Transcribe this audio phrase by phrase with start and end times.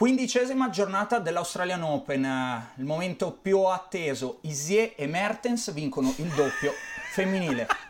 [0.00, 4.38] Quindicesima giornata dell'Australian Open, eh, il momento più atteso.
[4.44, 6.72] Isier e Mertens vincono il doppio
[7.12, 7.66] femminile.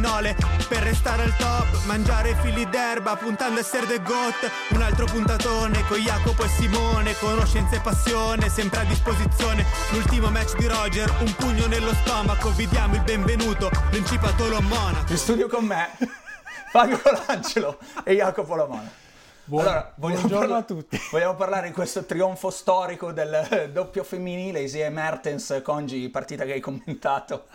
[0.01, 0.35] Nole,
[0.67, 4.51] per restare al top, mangiare fili d'erba, puntando a essere the goat.
[4.71, 9.63] Un altro puntatone con Jacopo e Simone, conoscenza e passione, sempre a disposizione.
[9.91, 15.11] L'ultimo match di Roger, un pugno nello stomaco, vi diamo il benvenuto, Principato Monaco.
[15.11, 15.89] In studio con me
[16.71, 18.91] Fabio Colangelo e Jacopo Lamana.
[19.43, 20.99] Buon- Allora, buongiorno parla- a tutti.
[21.11, 26.43] Vogliamo parlare di questo trionfo storico del eh, doppio femminile, Isia e Mertens, Congi, partita
[26.45, 27.45] che hai commentato.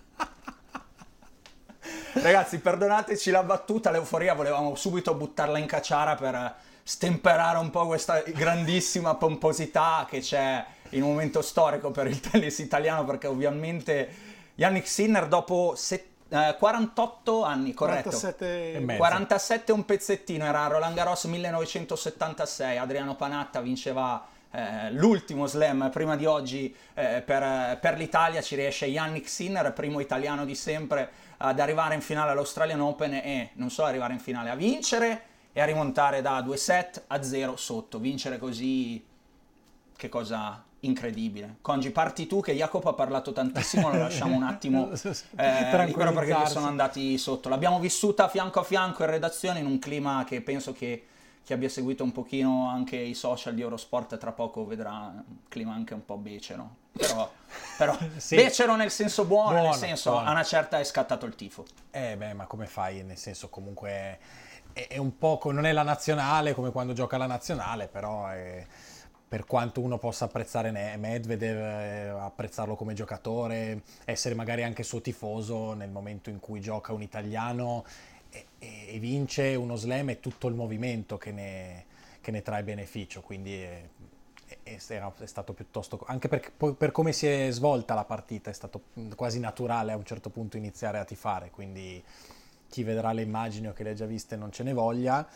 [2.22, 8.22] Ragazzi, perdonateci la battuta, l'euforia, volevamo subito buttarla in cacciara per stemperare un po' questa
[8.22, 14.08] grandissima pomposità che c'è in un momento storico per il tennis italiano, perché ovviamente
[14.54, 18.08] Yannick Sinner dopo set- eh, 48 anni, corretto?
[18.08, 18.98] 47 E mezzo.
[18.98, 26.16] 47 e un pezzettino, era Roland Garros 1976, Adriano Panatta vinceva eh, l'ultimo slam prima
[26.16, 31.60] di oggi eh, per, per l'Italia, ci riesce Yannick Sinner, primo italiano di sempre ad
[31.60, 35.64] arrivare in finale all'Australian Open e non solo arrivare in finale, a vincere e a
[35.64, 39.04] rimontare da 2 set a 0 sotto, vincere così
[39.96, 41.56] che cosa incredibile.
[41.60, 44.90] Congi, parti tu che Jacopo ha parlato tantissimo, lo lasciamo un attimo
[45.36, 47.48] eh, libero perché sono andati sotto.
[47.48, 51.06] L'abbiamo vissuta fianco a fianco in redazione in un clima che penso che
[51.42, 55.72] chi abbia seguito un pochino anche i social di Eurosport tra poco vedrà un clima
[55.72, 56.84] anche un po' becero.
[56.96, 57.30] Però,
[57.76, 58.36] però Sì.
[58.36, 60.28] becero nel senso buono, nel Buono, senso buono.
[60.28, 61.64] a una certa è scattato il tifo.
[61.90, 63.02] Eh beh, ma come fai?
[63.02, 64.18] Nel senso comunque
[64.72, 68.28] è, è un po', co- non è la nazionale come quando gioca la nazionale, però
[68.28, 68.64] è-
[69.28, 75.72] per quanto uno possa apprezzare Medvedev, eh, apprezzarlo come giocatore, essere magari anche suo tifoso
[75.74, 77.84] nel momento in cui gioca un italiano
[78.30, 81.86] e, e- e vince uno slam è tutto il movimento che ne,
[82.20, 83.88] che ne trae beneficio, quindi è,
[84.74, 88.82] è- è stato piuttosto anche perché per come si è svolta la partita è stato
[88.94, 92.02] mh, quasi naturale a un certo punto iniziare a tifare quindi
[92.68, 95.26] chi vedrà le immagini o che le ha già viste non ce ne voglia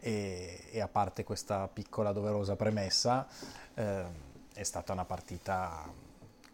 [0.00, 3.26] e, e a parte questa piccola doverosa premessa
[3.74, 4.04] eh,
[4.52, 5.88] è stata una partita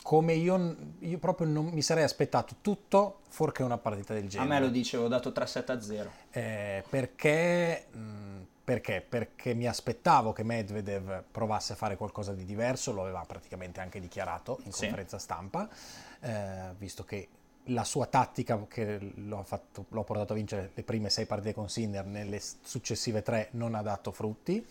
[0.03, 4.49] come io, io proprio non mi sarei aspettato tutto fuorché una partita del A genere
[4.49, 6.11] me lo dicevo, ho dato 3-7 a 0.
[6.31, 9.01] eh, perché, mh, perché?
[9.01, 13.99] Perché mi aspettavo che Medvedev provasse a fare qualcosa di diverso, lo aveva praticamente anche
[13.99, 14.81] dichiarato in Sì.
[14.83, 15.67] conferenza stampa,
[16.21, 17.29] eh, visto che
[17.71, 21.25] la sua tattica che lo ha, fatto- lo ha portato a vincere le prime sei
[21.25, 24.63] partite con Sinner, nelle successive tre non ha dato frutti,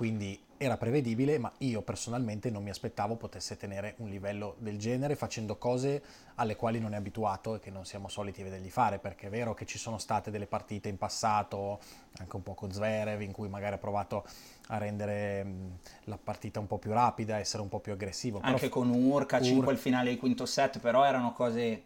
[0.00, 5.14] quindi era prevedibile, ma io personalmente non mi aspettavo potesse tenere un livello del genere
[5.14, 6.02] facendo cose
[6.36, 9.52] alle quali non è abituato e che non siamo soliti vedergli fare, perché è vero
[9.52, 11.80] che ci sono state delle partite in passato,
[12.16, 14.24] anche un po' con Zverev, in cui magari ha provato
[14.68, 18.38] a rendere mh, la partita un po' più rapida, essere un po' più aggressivo.
[18.38, 21.82] però Anche con Urkac in Ur- quel finale di quinto set, però erano cose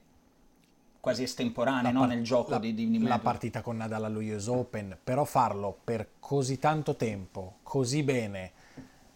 [1.05, 2.01] quasi estemporanee no?
[2.01, 5.25] par- nel gioco la, di, di, di la partita con Nadal allo US Open, però
[5.27, 8.53] farlo per così tanto tempo, così bene,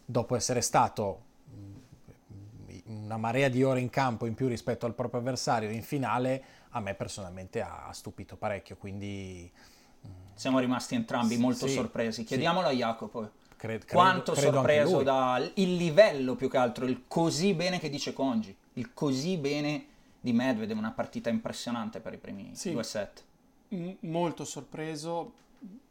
[0.05, 5.21] dopo essere stato mh, una marea di ore in campo in più rispetto al proprio
[5.21, 9.51] avversario in finale, a me personalmente ha, stupito parecchio, quindi
[10.35, 12.21] Siamo rimasti entrambi molto Sì, sorpresi.
[12.21, 12.25] sì.
[12.27, 13.31] Chiediamolo a Jacopo.
[13.57, 17.89] cre- credo, Quanto credo sorpreso dal il livello più che altro, il così bene che
[17.89, 19.87] dice Congi, il così bene
[20.21, 22.73] di Medvedev, una partita impressionante per i primi Sì.
[22.73, 23.25] due set.
[23.71, 25.33] M- molto sorpreso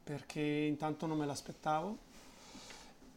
[0.03, 1.97] perché intanto non me l'aspettavo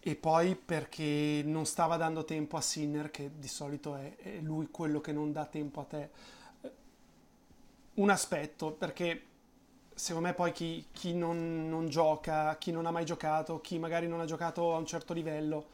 [0.02, 4.68] e poi perché non stava dando tempo a Sinner, che di solito è, è lui
[4.70, 6.10] quello che non dà tempo a te.
[7.94, 9.22] Un aspetto, perché
[9.94, 14.08] secondo me poi chi, chi non, non, gioca, chi non ha mai giocato, chi magari
[14.08, 15.66] non ha giocato a un certo livello,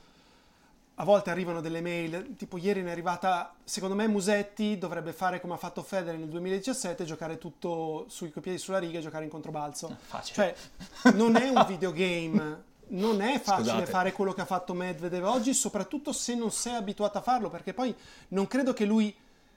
[0.99, 5.41] a volte arrivano delle mail, tipo ieri ne è arrivata, secondo me Musetti dovrebbe fare
[5.41, 9.31] come ha fatto Federer nel 2017, giocare tutto sui piedi sulla riga e giocare in
[9.31, 9.95] controbalzo.
[10.07, 10.57] Facile.
[11.03, 13.91] Cioè, non è un videogame non è facile Scusate.
[13.91, 17.75] fare quello che ha fatto Medvedev oggi, soprattutto se non sei abituato a farlo, perché
[17.75, 17.95] poi
[18.29, 19.15] non credo che lui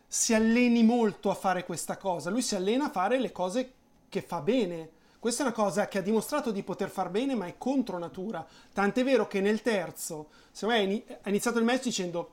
[0.08, 3.74] si alleni molto a fare questa cosa, lui si allena a fare le cose
[4.10, 4.90] che fa bene.
[5.20, 8.46] Questa è una cosa che ha dimostrato di poter far bene, ma è contro natura.
[8.74, 12.32] Tant'è vero che nel terzo, secondo me, ha iniziato il match dicendo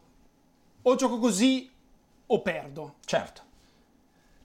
[0.82, 1.68] o gioco così
[2.26, 2.94] o perdo.
[3.04, 3.42] Certo.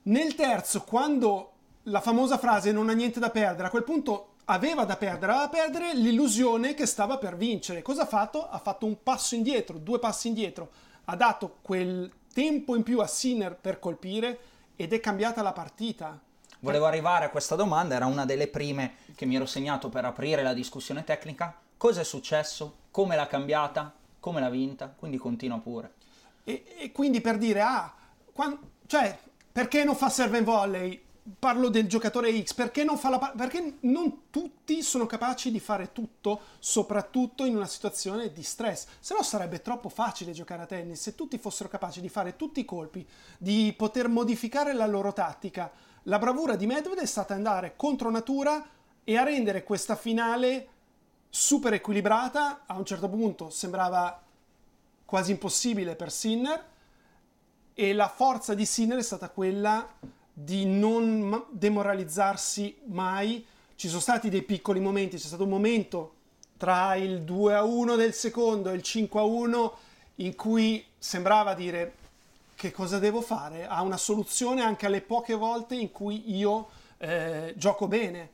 [0.04, 1.52] Nel terzo, quando
[1.84, 5.46] la famosa frase non ha niente da perdere, a quel punto aveva da perdere, aveva
[5.46, 7.82] da perdere l'illusione che stava per vincere.
[7.82, 8.48] Cosa ha fatto?
[8.48, 10.70] Ha fatto un passo indietro, due passi indietro,
[11.04, 14.38] ha dato quel tempo in più a Sinner per colpire
[14.74, 16.20] ed è cambiata la partita.
[16.64, 20.44] Volevo arrivare a questa domanda, era una delle prime che mi ero segnato per aprire
[20.44, 21.58] la discussione tecnica.
[21.76, 22.76] Cosa è successo?
[22.92, 23.92] Come l'ha cambiata?
[24.20, 24.94] Come l'ha vinta?
[24.96, 25.94] Quindi continua pure.
[26.44, 27.92] E, e quindi per dire, ah,
[28.32, 28.56] quan-
[28.86, 29.18] cioè,
[29.50, 31.02] perché non fa serve and volley?
[31.36, 35.90] Parlo del giocatore X, perché non fa la perché non tutti sono capaci di fare
[35.90, 38.86] tutto, soprattutto in una situazione di stress.
[39.00, 42.60] Se no sarebbe troppo facile giocare a tennis se tutti fossero capaci di fare tutti
[42.60, 43.04] i colpi,
[43.36, 45.90] di poter modificare la loro tattica.
[46.06, 48.60] La bravura di Medvedev è stata andare contro natura
[49.04, 50.66] e a rendere questa finale
[51.28, 52.62] super equilibrata.
[52.66, 54.20] A un certo punto sembrava
[55.04, 56.64] quasi impossibile per Sinner
[57.72, 59.88] e la forza di Sinner è stata quella
[60.32, 63.46] di non demoralizzarsi mai.
[63.76, 66.14] Ci sono stati dei piccoli momenti, c'è stato un momento
[66.56, 69.76] tra il 2 a 1 del secondo e il 5 a 1
[70.16, 71.94] in cui sembrava dire
[72.62, 73.66] che cosa devo fare?
[73.66, 76.68] Ha una soluzione anche alle poche volte in cui io
[76.98, 78.30] eh, gioco bene.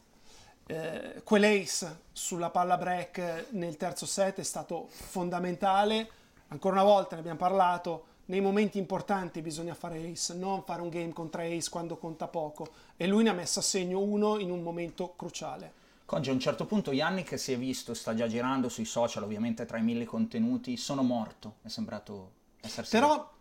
[0.67, 6.11] Eh, quell'ace sulla palla break nel terzo set è stato fondamentale.
[6.49, 8.05] Ancora una volta ne abbiamo parlato.
[8.27, 12.69] Nei momenti importanti bisogna fare ace, non fare un game contra ace quando conta poco.
[12.99, 15.73] E lui ne ha messo a segno uno in un momento cruciale.
[16.05, 19.65] Oggi a un certo punto Yannick si è visto, sta già girando sui social, ovviamente
[19.65, 22.91] tra i mille contenuti, sono morto, è sembrato essersi...
[22.91, 23.37] Però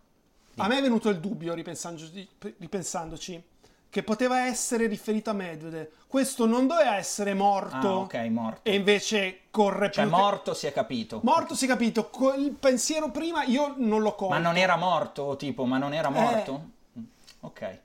[0.58, 2.28] a me è venuto il dubbio, ripensandoci,
[2.58, 3.42] ripensandoci,
[3.90, 5.88] che poteva essere riferito a Medvedev.
[6.06, 7.76] Questo non doveva essere morto.
[7.88, 8.60] Ah, ok, morto.
[8.62, 10.12] E invece corre Cioè più.
[10.14, 11.20] che- morto si è capito.
[11.22, 12.10] Morto si è capito.
[12.36, 14.34] Il pensiero prima io non l'ho colto.
[14.34, 15.96] Ma non era morto, tipo, ma non Eh.
[15.96, 16.64] era morto?
[16.98, 17.02] Mm,
[17.40, 17.78] Ok.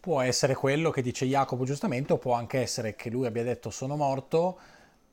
[0.00, 3.70] Può essere quello che dice Jacopo giustamente, o può anche essere che lui abbia detto
[3.70, 4.58] sono morto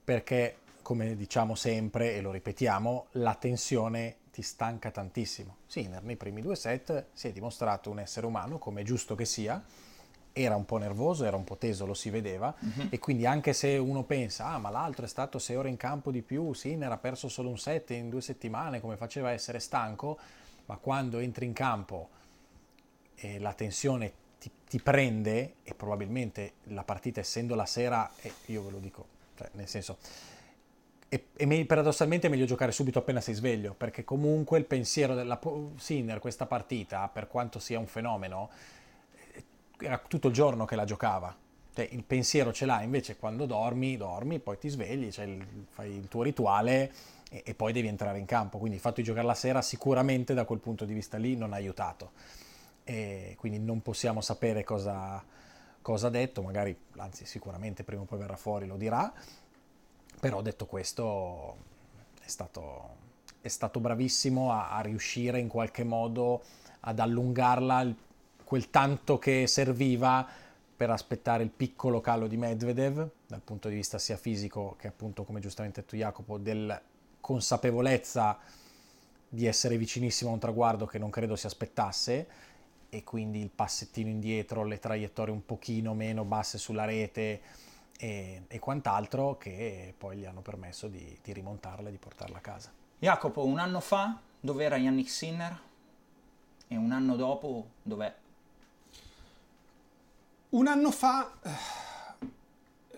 [0.04, 5.58] perché, come diciamo sempre e lo ripetiamo, la tensione ti stanca tantissimo.
[5.68, 9.26] Sinner nei primi due set si è dimostrato un essere umano, come è giusto che
[9.26, 9.62] sia,
[10.32, 12.56] era un po' nervoso, era un po' teso, lo si vedeva,
[12.90, 16.10] e quindi anche se uno pensa, ah ma l'altro è stato sei ore in campo
[16.10, 19.60] di più, Sinner ha perso solo un set in due settimane, come faceva a essere
[19.60, 20.18] stanco,
[20.68, 22.10] ma quando entri in campo
[23.16, 28.64] e la tensione ti, ti prende e probabilmente la partita essendo la sera, e io
[28.64, 29.06] ve lo dico,
[29.36, 29.98] cioè, nel senso,
[31.10, 35.40] è me- paradossalmente è meglio giocare subito appena sei sveglio, perché comunque il pensiero della
[35.78, 38.50] Sinner, questa partita, per quanto sia un fenomeno,
[39.34, 39.44] eh,
[39.80, 41.36] era tutto il giorno che la giocava.
[41.74, 45.92] Cioè, il pensiero ce l'ha, invece quando dormi, dormi, poi ti svegli, cioè il- fai
[45.96, 46.92] il tuo rituale
[47.32, 48.58] e, e poi devi entrare in campo.
[48.58, 51.54] Quindi il fatto di giocare la sera sicuramente da quel punto di vista lì non
[51.54, 52.12] ha aiutato
[52.84, 55.24] e quindi non possiamo sapere cosa,
[55.82, 59.12] cosa ha detto, magari, anzi sicuramente prima o poi verrà fuori, lo dirà,
[60.20, 61.58] però detto questo
[62.22, 62.96] è stato,
[63.42, 66.44] è stato bravissimo a, a riuscire in qualche modo
[66.82, 67.94] ad allungarla
[68.44, 70.28] quel tanto che serviva
[70.76, 75.24] per aspettare il piccolo calo di Medvedev, dal punto di vista sia fisico che appunto,
[75.24, 76.82] come giustamente detto Jacopo, del
[77.20, 78.40] consapevolezza
[79.28, 82.28] di essere vicinissimo a un traguardo che non credo si aspettasse
[82.90, 87.42] e quindi il passettino indietro, le traiettorie un pochino meno basse sulla rete
[88.02, 92.42] e, e quant'altro che poi gli hanno permesso di, di rimontarla e di portarla a
[92.42, 92.72] casa.
[92.98, 95.60] Jacopo, un anno fa dov'era Yannick Sinner?
[96.70, 98.16] E un anno dopo dov'è?
[100.52, 102.98] Un anno fa, eh,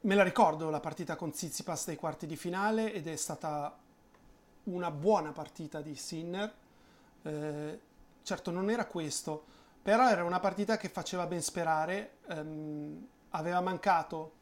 [0.00, 3.76] me la ricordo la partita con Tsitsipas dei quarti di finale ed è stata
[4.64, 6.54] una buona partita di Sinner.
[7.22, 7.80] Eh,
[8.22, 9.44] certo non era questo,
[9.82, 12.16] però era una partita che faceva ben sperare.
[12.28, 14.32] ehm, aveva mancato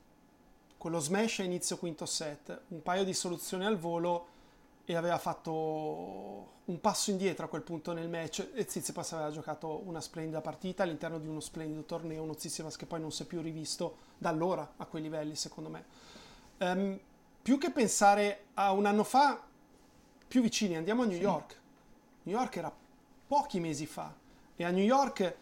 [0.76, 4.26] quello smash a inizio quinto set, un paio di soluzioni al volo
[4.84, 9.82] e aveva fatto un passo indietro a quel punto nel match e Tsitsipas aveva giocato
[9.84, 13.26] una splendida partita all'interno di uno splendido torneo, uno Tsitsipas che poi non si è
[13.26, 15.84] più rivisto da allora a quei livelli secondo me.
[16.58, 16.99] Um,
[17.40, 19.40] più che pensare a un anno fa,
[20.28, 21.61] più vicini, andiamo a New York.
[22.25, 22.72] New York era
[23.26, 24.12] pochi mesi fa
[24.56, 25.37] e a New York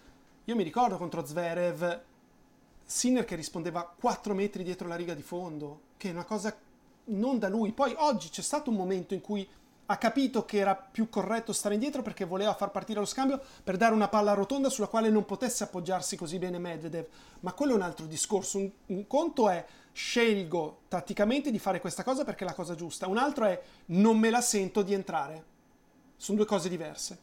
[0.45, 2.09] io mi ricordo contro Zverev
[2.91, 6.53] Sinner che rispondeva 4 metri dietro la riga di fondo, che è una cosa
[7.05, 7.71] non da lui.
[7.71, 9.49] Poi oggi c'è stato un momento in cui
[9.87, 13.77] ha capito che era più corretto stare indietro perché voleva far partire lo scambio per
[13.77, 17.07] dare una palla rotonda sulla quale non potesse appoggiarsi così bene Medvedev.
[17.41, 18.59] Ma quello è un altro discorso.
[18.59, 23.07] Un, un conto è scelgo tatticamente di fare questa cosa perché è la cosa giusta.
[23.07, 25.45] Un altro è non me la sento di entrare.
[26.17, 27.19] Sono due cose diverse.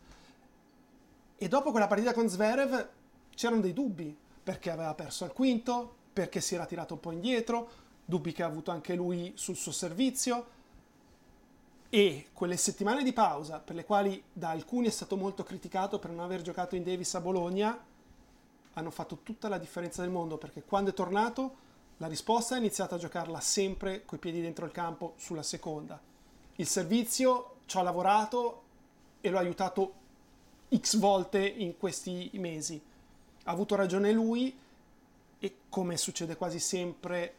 [1.38, 2.88] E dopo quella partita con Zverev
[3.36, 7.70] c'erano dei dubbi perché aveva perso al quinto, perché si era tirato un po' indietro,
[8.06, 10.46] dubbi che ha avuto anche lui sul suo servizio.
[11.90, 16.12] E quelle settimane di pausa, per le quali da alcuni è stato molto criticato per
[16.12, 17.78] non aver giocato in Davis a Bologna,
[18.72, 21.56] hanno fatto tutta la differenza del mondo perché quando è tornato
[21.98, 26.00] la risposta ha iniziato a giocarla sempre coi piedi dentro il campo sulla seconda.
[26.56, 28.64] Il servizio ci ha lavorato
[29.20, 29.94] e lo ha aiutato
[30.74, 32.96] x volte in questi mesi
[33.48, 34.56] ha avuto ragione lui
[35.40, 37.34] e come succede quasi sempre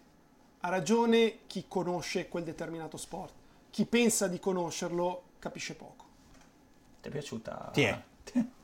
[0.61, 3.33] ha ragione chi conosce quel determinato sport.
[3.71, 6.05] Chi pensa di conoscerlo capisce poco.
[7.03, 7.71] Ti è piaciuta?
[7.73, 8.03] Ti è.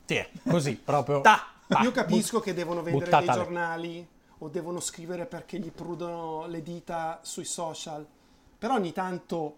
[0.05, 0.29] Ti è.
[0.47, 1.21] Così, proprio.
[1.21, 1.51] Ta.
[1.83, 4.07] Io capisco che devono vendere dei giornali
[4.39, 8.05] o devono scrivere perché gli prudono le dita sui social,
[8.57, 9.57] però ogni tanto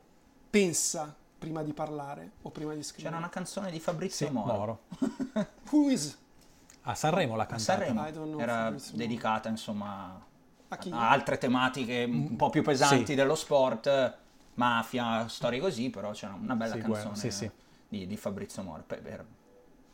[0.49, 3.09] pensa prima di parlare o prima di scrivere.
[3.09, 4.53] C'era una canzone di Fabrizio sì, Moro.
[4.53, 4.79] Moro.
[5.71, 6.17] Who is
[6.87, 7.85] a Sanremo la cantata.
[7.85, 10.25] Sanremo era dedicata insomma
[10.69, 13.15] a, a, altre tematiche un po' più pesanti sì.
[13.15, 14.17] dello sport,
[14.55, 17.51] mafia, storie così, però c'era una bella sì, canzone sì, sì.
[17.89, 18.83] Di, di, Fabrizio Moro.
[18.85, 19.25] Per,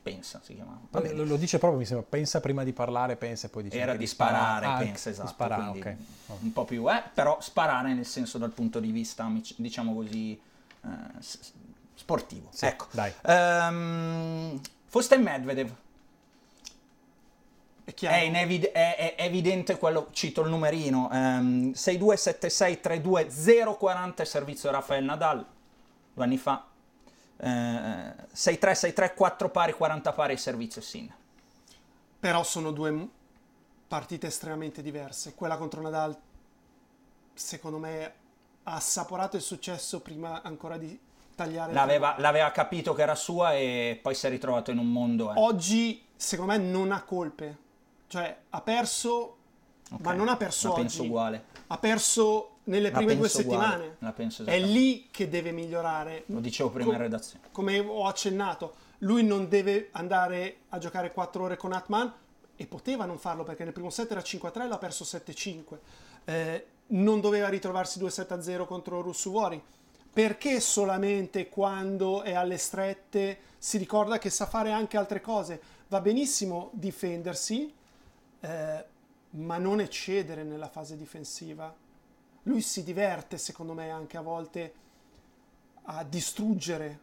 [0.03, 0.79] pensa si chiama.
[0.89, 3.79] Vabbè, lo, lo, dice proprio, mi sembra, pensa prima di parlare, pensa e poi dice...
[3.79, 4.65] Era di sparare.
[4.65, 5.29] Ah, pensa, esatto.
[5.29, 5.97] Sparare, okay.
[6.41, 10.39] Un po' più, eh, però sparare nel senso dal punto di vista, diciamo così,
[10.83, 10.89] eh,
[11.95, 12.49] sportivo.
[12.59, 12.87] ecco.
[12.91, 13.13] Dai.
[13.23, 15.73] Um, Fosta Medvedev
[17.99, 25.45] è, inevid- è, è, evidente quello, cito il numerino, um, 627632 servizio Rafael Nadal,
[26.13, 26.65] due anni fa,
[27.37, 27.45] uh,
[28.31, 31.13] 6363 4 pari 40 pari servizio Sin.
[32.19, 33.07] Però sono due
[33.87, 35.33] partite estremamente diverse.
[35.35, 36.17] Quella contro Nadal,
[37.33, 38.13] secondo me,
[38.63, 40.97] ha assaporato il successo prima ancora di
[41.35, 41.73] tagliare.
[41.73, 45.31] L'aveva, l'aveva capito che era sua e poi si è ritrovato in un mondo.
[45.31, 45.33] Eh.
[45.37, 47.57] Oggi, secondo me, non ha colpe
[48.13, 49.37] cioè, ha perso,
[49.85, 49.97] okay.
[50.01, 50.81] ma non ha perso La oggi.
[50.81, 51.45] penso uguale.
[51.65, 53.95] Ha perso nelle La prime due settimane.
[53.97, 56.25] La penso È lì che deve migliorare.
[56.27, 57.45] Lo dicevo prima Com- in redazione.
[57.51, 62.13] Come ho accennato, lui non deve andare a giocare 4 ore con Atman
[62.55, 65.77] e poteva non farlo perché nel primo set era 5-3 e l'ha perso 7-5.
[66.25, 69.59] Eh, non doveva ritrovarsi 2-7-0 contro Russuvori.
[70.13, 75.59] Perché solamente quando è alle strette si ricorda che sa fare anche altre cose?
[75.87, 77.73] Va benissimo difendersi,
[78.43, 78.85] eh,
[79.31, 81.73] ma non eccedere nella fase difensiva.
[82.43, 84.73] Lui si diverte, secondo me, anche a volte
[85.83, 86.99] a distruggere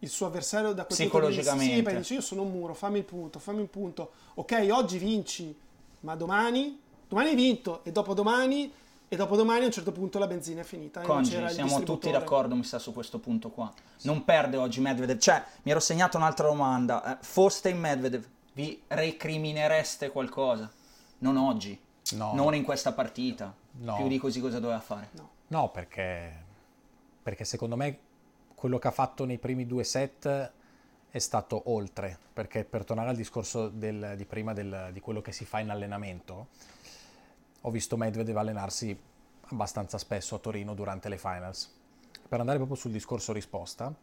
[0.00, 1.74] il suo avversario da quel psicologicamente.
[1.76, 4.12] Sì, perché dice io sono un muro, fammi il punto, fammi il punto.
[4.34, 5.56] Ok, oggi vinci,
[6.00, 8.72] ma domani, domani hai vinto e dopodomani
[9.08, 11.02] e dopodomani a un certo punto la benzina è finita.
[11.02, 13.70] Congi, siamo tutti d'accordo, mi sa, su questo punto qua.
[13.96, 14.06] Sì.
[14.06, 15.18] Non perde oggi Medvedev.
[15.18, 17.18] Cioè, mi ero segnato un'altra domanda.
[17.18, 20.70] Eh, foste in Medvedev, vi recriminereste qualcosa?
[21.18, 21.78] Non oggi,
[22.12, 22.34] no.
[22.34, 23.54] non in questa partita.
[23.74, 23.96] No.
[23.96, 25.08] Più di così cosa doveva fare?
[25.12, 26.44] No, no perché,
[27.22, 27.98] perché secondo me
[28.54, 30.52] quello che ha fatto nei primi due set
[31.10, 35.32] è stato oltre, perché per tornare al discorso del, di prima del, di quello che
[35.32, 36.48] si fa in allenamento,
[37.60, 38.98] ho visto Medvedev allenarsi
[39.48, 41.70] abbastanza spesso a Torino durante le finals.
[42.26, 43.94] Per andare proprio sul discorso risposta,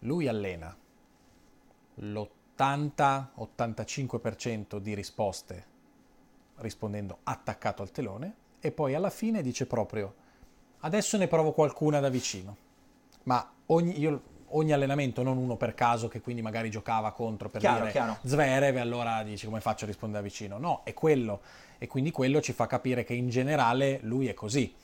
[0.00, 0.76] lui allena
[1.94, 5.66] l'80 80-85% di risposte
[6.56, 10.14] rispondendo attaccato al telone e poi alla fine dice proprio
[10.80, 12.56] adesso ne provo qualcuna da vicino.
[13.24, 17.60] Ma ogni, io, ogni allenamento, non uno per caso che quindi magari giocava contro per
[17.60, 18.18] chiaro, dire chiaro.
[18.22, 20.58] Zverev allora dici come faccio a rispondere da vicino.
[20.58, 21.40] No, è quello.
[21.78, 24.74] E quindi quello ci fa capire che in generale lui è così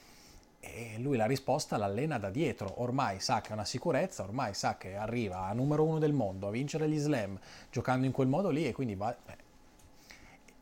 [0.75, 4.76] e lui la risposta l'allena da dietro, ormai sa che è una sicurezza, ormai sa
[4.76, 7.38] che arriva a numero uno del mondo a vincere gli slam
[7.70, 9.14] giocando in quel modo lì e quindi va...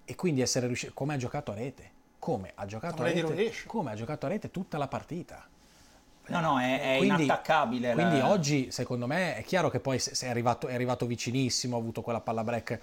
[0.06, 3.90] E quindi essere riuscito, come ha giocato a rete, come ha giocato, a rete, come
[3.90, 5.46] ha giocato a rete tutta la partita.
[6.26, 7.94] No, no, è, è Quindi- inattaccabile.
[7.94, 11.06] la- Quindi oggi, secondo me, è chiaro che poi se- se è arrivato, è arrivato
[11.06, 12.78] vicinissimo, ha avuto quella palla break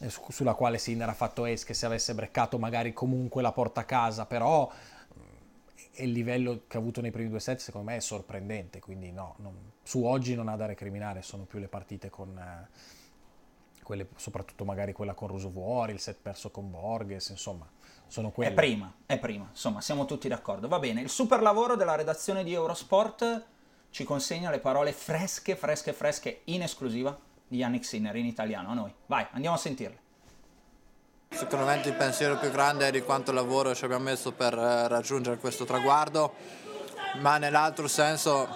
[0.00, 3.52] eh, su- sulla quale Sinner ha fatto ace, che se avesse breccato magari comunque la
[3.52, 4.70] porta a casa, però
[6.00, 9.12] e il livello che ha avuto nei primi due set secondo me è sorprendente, quindi
[9.12, 12.36] no, non- su oggi non ha da recriminare, sono più le partite con...
[12.38, 12.68] eh,
[13.82, 17.68] quelle, soprattutto magari quella con Rusuvuori, il set perso con Borges, insomma,
[18.06, 18.52] sono quelle.
[18.52, 20.68] È prima, è prima, insomma, siamo tutti d'accordo.
[20.68, 23.46] Va bene, il super lavoro della redazione di Eurosport
[23.90, 28.74] ci consegna le parole fresche, fresche, fresche in esclusiva di Yannick Sinner in italiano a
[28.74, 28.94] noi.
[29.06, 29.98] Vai, andiamo a sentirle.
[31.32, 35.38] Sicuramente il pensiero più grande è di quanto lavoro ci abbiamo messo per eh, raggiungere
[35.38, 36.34] questo traguardo,
[37.20, 38.48] ma nell'altro senso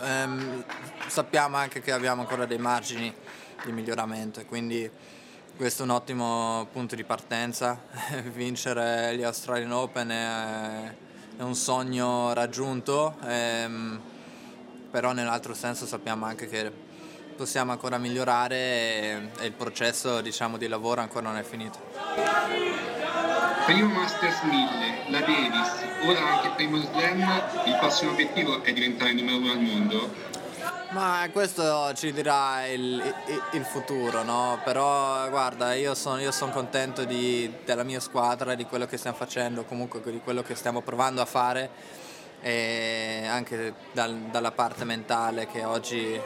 [0.00, 0.64] ehm,
[1.06, 3.14] sappiamo anche che abbiamo ancora dei margini
[3.64, 4.90] di miglioramento quindi
[5.54, 7.78] questo è un ottimo punto di partenza.
[8.32, 10.94] Vincere gli Australian Open è,
[11.36, 14.00] è un sogno raggiunto, ehm,
[14.90, 16.91] però nell'altro senso sappiamo anche che
[17.42, 21.76] possiamo ancora migliorare e, e il processo diciamo, di lavoro ancora non è finito.
[23.66, 25.70] Primo Masters 1000, la Davis,
[26.04, 30.14] ora anche il primo Slam, il prossimo obiettivo è diventare numero uno al mondo.
[30.90, 32.80] Ma questo ci dirà il,
[33.26, 34.60] il- il futuro, no?
[34.62, 39.16] Però guarda, io sono io son contento di- della mia squadra, di quello che stiamo
[39.16, 41.70] facendo, comunque di quello che stiamo provando a fare
[42.42, 46.20] e anche dal- dalla parte mentale che oggi eh,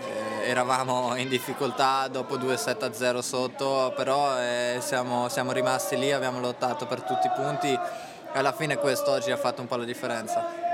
[0.44, 6.10] eravamo in difficoltà dopo 2 7 a 0 sotto, però eh, siamo, siamo rimasti lì,
[6.10, 9.76] abbiamo lottato per tutti i punti e alla fine questo oggi ha fatto un po'
[9.76, 10.64] la differenza.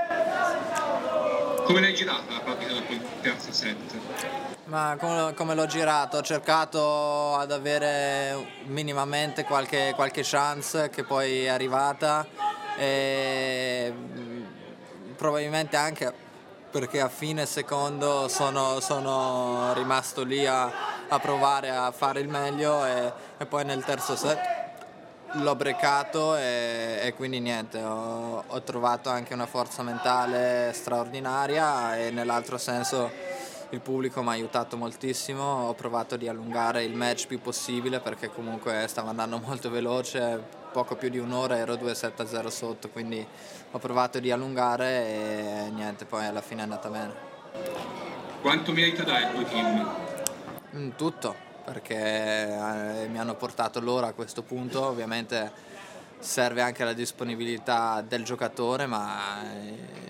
[1.65, 3.75] Come l'hai girata la partita dopo il terzo set?
[4.65, 6.17] Ma come, come l'ho girato?
[6.17, 12.25] Ho cercato ad avere minimamente qualche, qualche chance che poi è arrivata
[12.77, 13.93] e
[15.23, 16.13] probabilmente anche
[16.69, 20.69] perché a fine secondo sono, sono rimasto lì a,
[21.07, 24.37] a provare a fare il meglio e, e poi nel terzo set
[25.35, 32.11] l'ho brecato e, e quindi niente, ho, ho trovato anche una forza mentale straordinaria e
[32.11, 33.09] nell'altro senso
[33.69, 38.29] il pubblico mi ha aiutato moltissimo, ho provato di allungare il match più possibile perché
[38.29, 43.25] comunque stava andando molto veloce, poco più di un'ora ero 2-7-0 sotto, quindi
[43.71, 47.13] ho provato di allungare e niente, poi alla fine è andata bene.
[48.41, 49.89] Quanto merito dai tuo team?
[50.75, 55.51] Mm, Tutto, perché eh, mi hanno portato loro a questo punto, ovviamente
[56.19, 60.01] serve anche la disponibilità del giocatore, ma eh,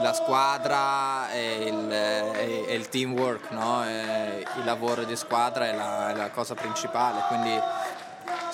[0.00, 3.84] la squadra e il, e- e il teamwork, no?
[3.84, 7.60] Il lavoro di squadra è la, è la cosa principale, quindi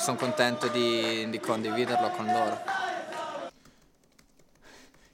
[0.02, 2.60] sono contento di, di condividerlo con loro.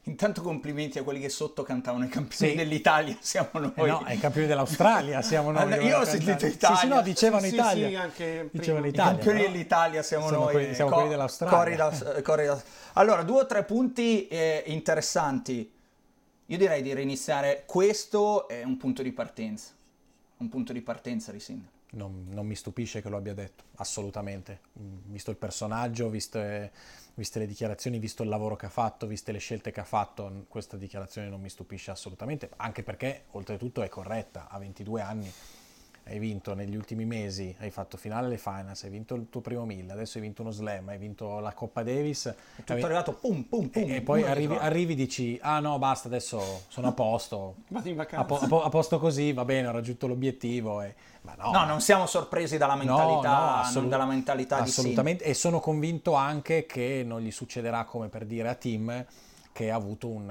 [0.04, 2.56] Intanto complimenti a quelli che sotto cantavano i campioni Sì.
[2.56, 3.72] dell'Italia, siamo noi.
[3.74, 5.68] Eh no, ai campioni dell'Australia siamo noi.
[5.68, 6.52] Che io ho sentito cantare.
[6.54, 6.76] Italia.
[6.76, 7.88] Sì, sì, no, dicevano Sì, Italia.
[7.88, 8.86] sì, anche Dicevano prima.
[8.86, 9.12] I Italia.
[9.12, 10.52] campioni però- dell'Italia siamo, Siamo noi.
[10.52, 11.56] quelli- siamo co- quelli dell'Australia.
[11.58, 12.62] corri da- corri da-
[12.94, 15.70] Allora, due o tre punti eh, interessanti.
[16.46, 17.64] Io direi di reiniziare.
[17.66, 19.72] Questo è un punto di partenza.
[20.38, 21.68] Un punto di partenza di Sinner.
[21.90, 24.60] Non, non mi stupisce che lo abbia detto, assolutamente.
[24.78, 26.70] Mm, Visto il personaggio, viste,
[27.14, 30.44] viste le dichiarazioni, visto il lavoro che ha fatto, viste le scelte che ha fatto,
[30.48, 35.32] questa dichiarazione non mi stupisce assolutamente, anche perché oltretutto è corretta, ha 22 anni,
[36.08, 39.64] hai vinto negli ultimi mesi, hai fatto finale alle finals, hai vinto il tuo primo
[39.66, 42.34] mille, adesso hai vinto uno slam, hai vinto la Coppa Davis.
[42.56, 43.90] Tutto hai- arrivato pum pum pum.
[43.90, 47.94] e, e poi arrivi, arrivi dici, ah no, basta, adesso sono a posto, Vado in
[47.94, 48.24] a, vacanza.
[48.24, 50.80] po- a po- a posto così, va bene, ho raggiunto l'obiettivo.
[50.80, 50.94] E...
[51.22, 55.24] Ma no, No, non siamo sorpresi dalla mentalità, No, no, assolut- dalla mentalità di assolutamente
[55.24, 59.04] e sono convinto anche che non gli succederà come per dire a Tim
[59.52, 60.30] che ha avuto un,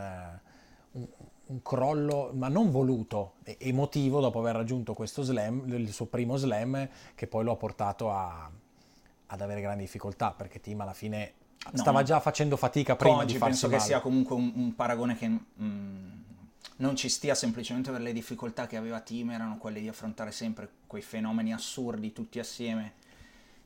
[1.47, 6.87] un- crollo ma non voluto emotivo dopo aver raggiunto questo slam il suo primo slam
[7.15, 8.49] che poi lo ha portato a-
[9.27, 11.33] ad avere grandi difficoltà perché Tim alla fine
[11.69, 13.85] No, stava già facendo fatica prima Oggi di farsi penso che male.
[13.87, 16.11] sia comunque un, un paragone che mm,
[16.77, 20.69] non ci stia semplicemente per le difficoltà che aveva Team, erano quelle di affrontare sempre
[20.87, 22.93] quei fenomeni assurdi tutti assieme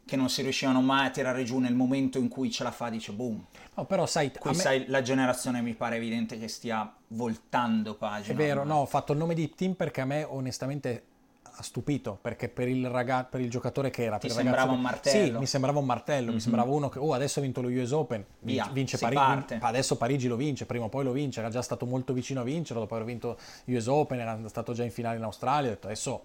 [0.06, 2.90] che non si riuscivano mai a tirare giù nel momento in cui ce la fa,
[2.90, 3.46] dice boom.
[3.76, 7.96] No, però sai, Qui me- sai, la generazione mi pare evidente che stia voltando È
[7.96, 8.38] pagina.
[8.38, 8.76] vero, ormai.
[8.76, 11.06] no, ho fatto il nome di Tim perché a me onestamente
[11.54, 14.70] ha stupito, perché per il, raga- per il giocatore che era, Ti per ragazzo sembrava
[14.72, 15.22] che- un martello.
[15.26, 15.32] Mhm.
[15.34, 17.92] Sì, mi sembrava un martello, mi sembrava uno che, oh, adesso ha vinto lo US
[17.92, 21.62] Open, Via, vince, Parigi, adesso Parigi lo vince, prima o poi lo vince, era già
[21.62, 25.18] stato molto vicino a vincerlo, dopo aver vinto US Open, era stato già in finale
[25.18, 26.24] in Australia, ho detto adesso,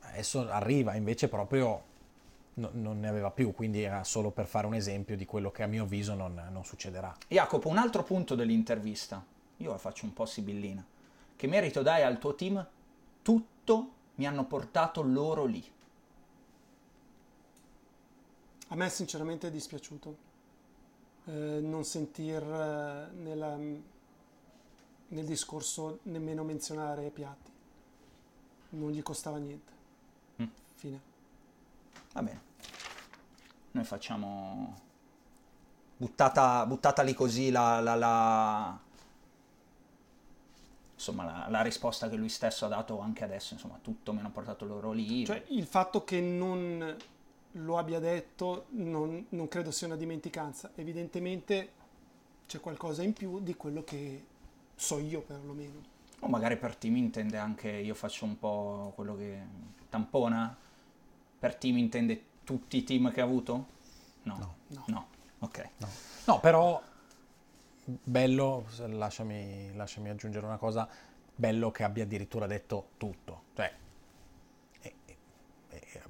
[0.00, 1.82] adesso arriva, invece proprio
[2.54, 5.62] no- non ne aveva più, quindi era solo per fare un esempio di quello che
[5.62, 7.14] a mio avviso non, non succederà.
[7.28, 9.24] Jacopo, un altro punto dell'intervista,
[9.58, 10.84] io la faccio un po' sibillina.
[11.36, 12.64] Che merito dai al tuo team?
[13.22, 15.64] Tutto mi hanno portato loro lì.
[18.68, 20.30] A me sinceramente è dispiaciuto
[21.26, 27.50] eh, non sentir eh, nella- nel discorso nemmeno menzionare Piatti.
[28.70, 29.72] Non gli costava niente.
[30.42, 30.46] Mm.
[30.74, 31.00] Fine.
[32.12, 32.40] Va bene.
[33.72, 34.80] Noi facciamo...
[35.96, 37.80] Buttata, buttata lì così la...
[37.80, 38.80] la- la-
[40.94, 44.30] Insomma, la, la risposta che lui stesso ha dato anche adesso, insomma, tutto mi hanno
[44.30, 45.26] portato loro lì.
[45.26, 46.96] Cioè, il fatto che non
[47.56, 50.70] lo abbia detto non, non credo sia una dimenticanza.
[50.76, 51.72] Evidentemente
[52.46, 54.24] c'è qualcosa in più di quello che
[54.76, 55.80] so io perlomeno.
[56.20, 59.42] O magari per team intende anche, io faccio un po' quello che
[59.88, 60.56] tampona,
[61.42, 63.66] per team intende tutti i team che ha avuto?
[64.22, 64.54] No.
[64.68, 64.84] No.
[64.86, 65.06] No.
[65.40, 65.68] Ok.
[66.26, 66.80] No, però
[67.84, 70.88] bello, lasciami, lasciami aggiungere una cosa,
[71.34, 73.46] bello che abbia addirittura detto tutto.
[73.56, 73.72] Cioè,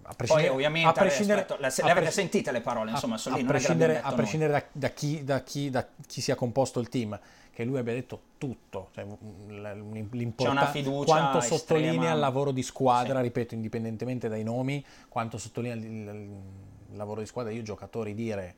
[0.02, 3.18] a Poi prescindere- ovviamente, a prescindere- aspetta, le, avete pres- sentite le parole, insomma, a,
[3.18, 6.80] sono a lì, prescindere, a prescindere da, da chi, da, chi, da chi sia composto
[6.80, 7.18] il team,
[7.52, 9.04] che lui abbia detto tutto, cioè,
[10.70, 11.58] fiducia quanto estrema.
[11.58, 13.22] sottolinea il lavoro di squadra, Sì.
[13.24, 16.30] ripeto, indipendentemente dai nomi, quanto sottolinea il, il-
[16.90, 18.54] il lavoro di squadra, io giocatori dire...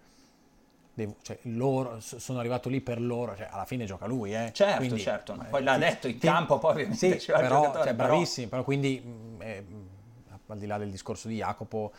[0.94, 4.50] devo- cioè, loro, sono arrivato lì per loro, cioè, alla fine gioca lui, eh.
[4.52, 7.82] Certo, Quindi, certo, eh, poi l'ha detto in ti- campo, poi ovviamente sì, però, cioè,
[7.82, 9.64] però- bravissimi, però quindi, mh, eh,
[10.48, 11.92] al di là del discorso di Jacopo,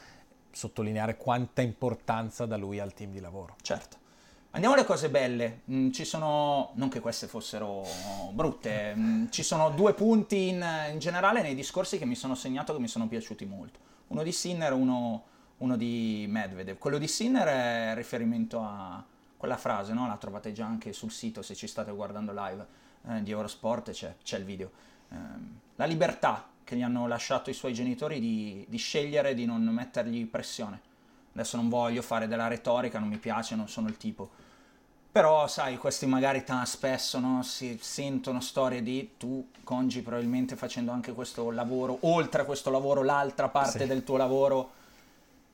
[0.51, 3.55] sottolineare quanta importanza da lui al team di lavoro.
[3.61, 4.03] Certo.
[4.51, 5.61] Andiamo alle cose belle.
[5.69, 7.83] Mm, ci sono, non che queste fossero
[8.31, 12.73] brutte, mm, ci sono due punti in, in generale nei discorsi che mi sono segnato
[12.73, 13.79] che mi sono piaciuti molto.
[14.07, 15.23] Uno di Sinner, uno,
[15.57, 16.77] uno di Medvedev.
[16.77, 19.03] Quello di Sinner è riferimento a
[19.35, 20.07] quella frase, no?
[20.07, 22.65] La trovate già anche sul sito se ci state guardando live
[23.09, 24.71] eh, di Eurosport, c'è, c'è il video.
[25.09, 29.63] Ehm, la libertà che gli hanno lasciato i suoi genitori di, di scegliere di non
[29.63, 30.81] mettergli pressione.
[31.33, 34.29] Adesso non voglio fare della retorica, non mi piace, non sono il tipo.
[35.11, 40.91] Però, sai, questi magari tan spesso no, si sentono storie di tu congi probabilmente facendo
[40.91, 43.85] anche questo lavoro, oltre a questo lavoro, l'altra parte Sì.
[43.87, 44.71] del tuo lavoro.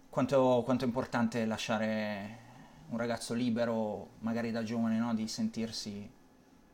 [0.09, 2.37] Quanto, quanto è importante lasciare
[2.89, 6.09] un ragazzo libero, magari da giovane, no, di sentirsi...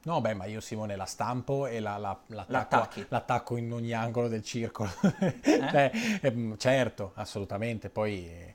[0.08, 4.30] No, beh, ma io Simone la stampo e la, la- l'attacco, l'attacco in ogni angolo
[4.30, 4.90] del circolo.
[5.44, 5.92] Cioè,
[6.22, 7.90] ehm, certo, assolutamente.
[7.90, 8.54] Poi eh,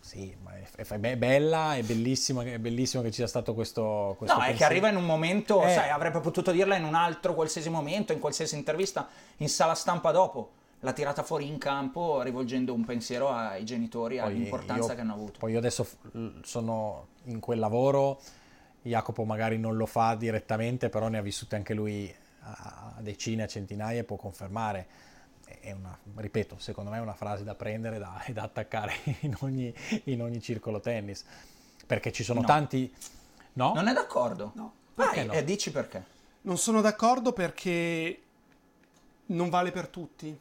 [0.00, 4.36] sì, ma è, è- bella, è bellissimo, è bellissimo che ci sia stato questo, questo
[4.36, 4.70] No, è che pensiero.
[4.72, 5.70] arriva in un momento, Eh.
[5.72, 10.10] sai, avrebbe potuto dirla in un altro qualsiasi momento, in qualsiasi intervista, in sala stampa
[10.10, 10.50] dopo.
[10.80, 15.14] L'ha tirata fuori in campo rivolgendo un pensiero ai genitori, Poi all'importanza io- che hanno
[15.14, 15.38] avuto.
[15.38, 15.86] Poi io adesso
[16.42, 18.20] sono in quel lavoro,
[18.82, 22.12] Jacopo magari non lo fa direttamente, però ne ha vissute anche lui
[22.42, 24.86] a decine, a centinaia e può confermare.
[25.60, 29.36] È una, ripeto, secondo me è una frase da prendere da- e da attaccare in
[29.40, 29.72] ogni,
[30.04, 31.24] in ogni circolo tennis.
[31.86, 32.46] Perché ci sono No.
[32.46, 32.92] tanti...
[33.54, 33.72] No?
[33.74, 34.52] Non è d'accordo?
[34.54, 34.72] No.
[34.94, 35.32] Perché Vai, no?
[35.32, 36.02] E dici perché.
[36.42, 38.20] Non sono d'accordo perché
[39.26, 40.38] non vale per tutti.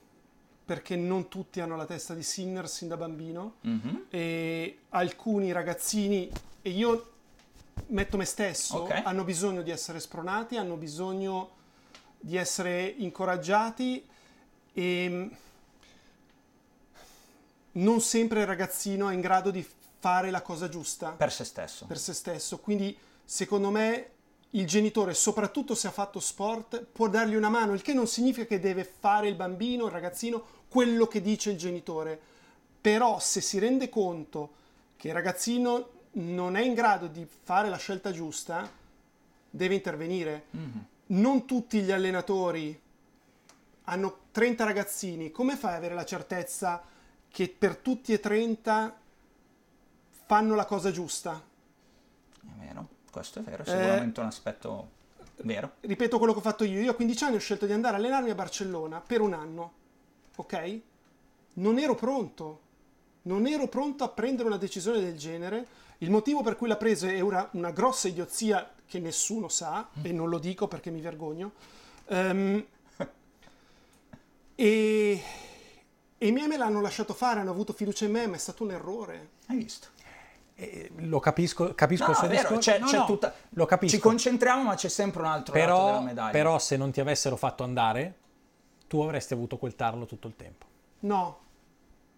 [0.63, 3.55] Perché non tutti hanno la testa di Sinner sin da bambino.
[3.61, 4.05] Mhm.
[4.09, 6.29] e alcuni ragazzini,
[6.61, 7.11] e io
[7.87, 9.01] metto me stesso, Ok.
[9.03, 11.51] hanno bisogno di essere spronati, hanno bisogno
[12.19, 14.05] di essere incoraggiati
[14.73, 15.29] e
[17.73, 19.65] non sempre il ragazzino è in grado di
[19.99, 21.85] fare la cosa giusta Per se stesso.
[21.85, 22.57] per se stesso.
[22.59, 24.09] Quindi, secondo me,
[24.51, 28.45] il genitore, soprattutto se ha fatto sport, può dargli una mano, il che non significa
[28.47, 32.19] che deve fare il bambino, il ragazzino, quello che dice il genitore.
[32.81, 34.53] Però, se si rende conto
[34.97, 38.69] che il ragazzino non è in grado di fare la scelta giusta,
[39.49, 40.45] deve intervenire.
[41.07, 42.79] Non tutti gli allenatori
[43.85, 45.31] hanno 30 ragazzini.
[45.31, 46.83] Come fai ad avere la certezza
[47.29, 48.95] che per tutti e 30
[50.25, 51.41] fanno la cosa giusta?
[52.41, 54.89] È vero, questo è vero, è Eh, sicuramente un aspetto
[55.37, 55.73] vero.
[55.81, 56.79] ripeto quello che ho fatto io.
[56.81, 59.73] Io a 15 anni ho scelto di andare a allenarmi a Barcellona per un anno,
[60.35, 60.79] ok?
[61.53, 62.59] Non ero pronto,
[63.23, 65.65] non ero pronto a prendere una decisione del genere.
[65.99, 70.11] Il motivo per cui l'ha preso è una, una grossa idiozia che nessuno sa, e
[70.11, 71.51] non lo dico perché mi vergogno.
[72.07, 72.65] Ehm,
[74.55, 75.23] e,
[76.17, 78.63] e i miei me l'hanno lasciato fare, hanno avuto fiducia in me, ma è stato
[78.63, 79.29] un errore.
[79.47, 79.87] Hai visto?
[80.55, 82.57] Eh, lo capisco, capisco No, il suo discorso.
[82.59, 83.33] c'è, No, c'è no, tutta...
[83.51, 83.95] Lo capisco.
[83.95, 86.31] Ci concentriamo, ma c'è sempre un altro lato della però, medaglia.
[86.31, 88.15] però se non ti avessero fatto andare,
[88.87, 90.65] tu avresti avuto quel tarlo tutto il tempo.
[91.01, 91.39] No,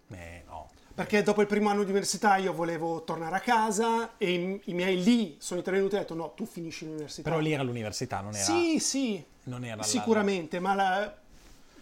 [0.10, 0.51] Eh, no.
[0.94, 4.74] Perché dopo il primo anno di università io volevo tornare a casa e i, i
[4.74, 7.30] miei lì sono intervenuti e hanno detto no, tu finisci l'università.
[7.30, 8.44] Però lì era l'università, non era...
[8.44, 11.16] Sì, sì, non era la- sicuramente, ma la-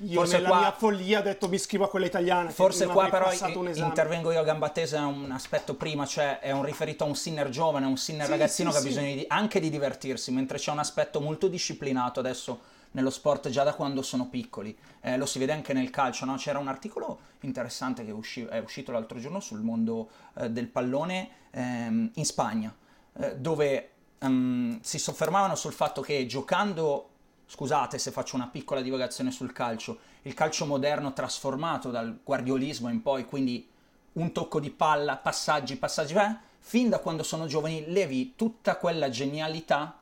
[0.02, 2.50] io Forse nella qua- mia follia ho detto mi iscrivo a quella italiana.
[2.52, 7.04] Forse qua però intervengo io a gamba tesa un aspetto prima, cioè è un riferito
[7.04, 8.88] a un sinner giovane, un sinner Sì, ragazzino sì, che ha sì.
[8.96, 12.62] bisogno di- anche di divertirsi, mentre c'è un aspetto molto disciplinato adesso
[12.92, 14.78] nello sport già da quando sono piccoli.
[15.02, 16.36] Eh, lo si vede anche nel calcio, no?
[16.36, 21.30] C'era un articolo interessante che usci- è uscito l'altro giorno sul mondo eh, del pallone
[21.52, 22.76] ehm, in Spagna,
[23.14, 27.10] eh, dove ehm, si soffermavano sul fatto che giocando
[27.52, 33.02] Scusate se faccio una piccola divagazione sul calcio, il calcio moderno trasformato dal guardiolismo in
[33.02, 33.68] poi, quindi
[34.14, 39.10] un tocco di palla, passaggi, passaggi, eh, fin da quando sono giovani levi tutta quella
[39.10, 39.99] genialità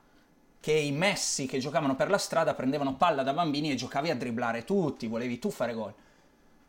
[0.67, 4.17] che i Messi che giocavano per la strada prendevano palla da bambini e giocavi a
[4.17, 5.93] dribblare tutti, volevi tu fare gol.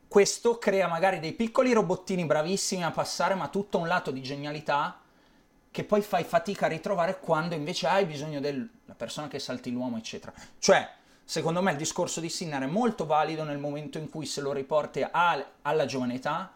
[0.07, 5.01] Questo crea magari dei piccoli robottini bravissimi a passare, ma tutto un lato di genialità
[5.73, 9.97] che poi fai fatica a ritrovare quando invece hai bisogno della persona che salti l'uomo,
[9.97, 10.33] eccetera.
[10.61, 10.89] Cioè,
[11.25, 14.53] secondo me il discorso di Sinner è molto valido nel momento in cui se lo
[14.53, 16.53] riporti al- alla giovane età,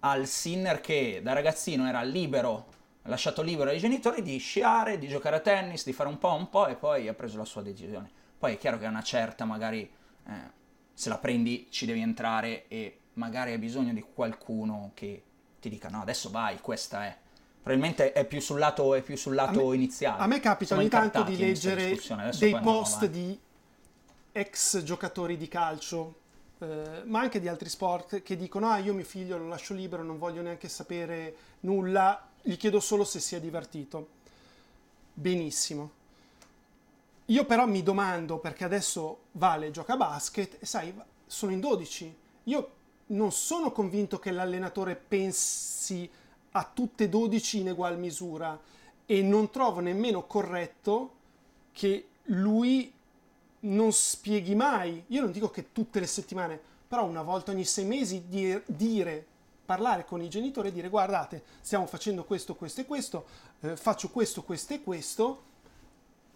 [0.00, 2.68] al Sinner che da ragazzino era libero,
[3.06, 6.48] lasciato libero ai genitori di sciare, di giocare a tennis, di fare un po', un
[6.48, 8.10] po' e poi ha preso la sua decisione.
[8.38, 9.90] Poi è chiaro che a una certa magari
[10.26, 10.32] eh,
[10.92, 15.22] se la prendi ci devi entrare e magari hai bisogno di qualcuno che
[15.60, 17.16] ti dica no, adesso vai, questa è.
[17.62, 20.22] Probabilmente è più sul lato, è più sul lato me- iniziale.
[20.22, 21.98] A me capita Siamo ogni tanto di leggere
[22.38, 23.38] dei post di
[24.30, 26.20] ex giocatori di calcio,
[26.60, 30.04] eh, ma anche di altri sport, che dicono: Ah, io mio figlio lo lascio libero,
[30.04, 34.06] non voglio neanche sapere nulla, gli chiedo solo se si è divertito.
[35.12, 35.90] Benissimo.
[37.26, 40.94] Io però mi domando, perché adesso Vale gioca a basket, e sai,
[41.26, 42.16] sono in 12.
[42.44, 42.70] Io
[43.06, 46.08] non sono convinto che l'allenatore pensi
[46.52, 48.58] a tutte e 12 in ugual misura
[49.04, 51.14] e non trovo nemmeno corretto
[51.72, 52.92] che lui
[53.60, 57.84] non spieghi mai, io non dico che tutte le settimane, però una volta ogni sei
[57.84, 59.26] mesi di- dire,
[59.66, 63.26] parlare con i genitori e dire guardate, stiamo facendo questo, questo e questo,
[63.60, 65.42] eh, faccio questo, questo e questo,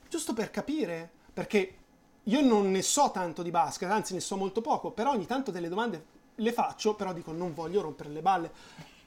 [0.09, 1.75] giusto per capire, perché
[2.25, 5.51] io non ne so tanto di basket, anzi ne so molto poco, però ogni tanto
[5.51, 8.51] delle domande le faccio, però dico non voglio rompere le balle.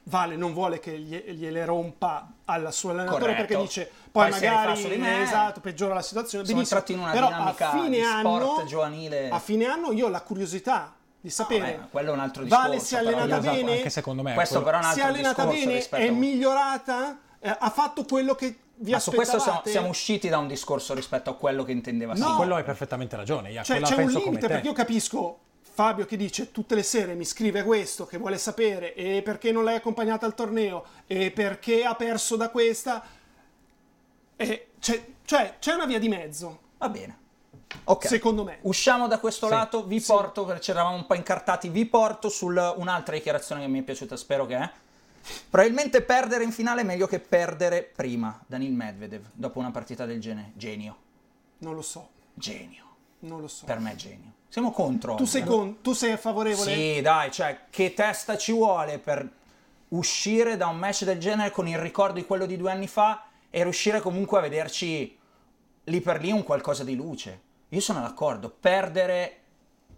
[0.06, 3.46] Vale non vuole che glie- gliele rompa al suo allenatore Corretto.
[3.46, 5.22] perché dice poi, Poi magari me.
[5.22, 6.44] esatto, peggiora la situazione.
[6.44, 6.84] Siamo Benissimo.
[6.88, 9.30] in una Però dinamica a fine anno, sport giovanile.
[9.30, 12.42] A fine anno io ho la curiosità di sapere Vabbè, ma quello è un altro
[12.42, 12.68] discorso.
[12.68, 13.08] Vale si è però.
[13.08, 14.34] allenata Esatto, bene, Anche secondo me.
[14.34, 17.56] Questo quello- però è un si è altro allenata discorso bene, rispetto è migliorata, eh,
[17.58, 21.30] ha fatto quello che vi Ma su questo siamo, siamo usciti da un discorso rispetto
[21.30, 22.18] a quello che intendeva No.
[22.18, 22.36] Sinner.
[22.36, 23.50] quello hai perfettamente ragione.
[23.52, 24.46] Ia, Cioè, c'è un limite te.
[24.48, 28.92] perché io capisco Fabio che dice tutte le sere mi scrive questo che vuole sapere
[28.94, 33.02] e perché non l'hai accompagnata al torneo e perché ha perso da questa
[34.36, 37.18] e c'è, cioè c'è una via di mezzo Va bene.
[37.84, 38.06] Ok.
[38.06, 39.52] secondo me Usciamo da questo Sì.
[39.52, 43.80] lato, vi porto, perché eravamo un po' incartati, vi porto su un'altra dichiarazione che mi
[43.80, 44.70] è piaciuta, spero che è.
[45.48, 50.20] Probabilmente perdere in finale è meglio che perdere prima, Danil Medvedev, dopo una partita del
[50.20, 50.52] genere.
[50.54, 50.96] Genio.
[51.58, 52.82] non lo so Genio.
[53.20, 54.32] non lo so Per me è genio.
[54.48, 55.14] Siamo contro.
[55.14, 59.26] tu sei, con, tu sei favorevole Sì, dai, cioè, che testa ci vuole per
[59.88, 63.24] uscire da un match del genere con il ricordo di quello di due anni fa
[63.50, 65.16] e riuscire comunque a vederci
[65.84, 67.40] lì per lì un qualcosa di luce.
[67.74, 69.38] Io sono d'accordo, perdere...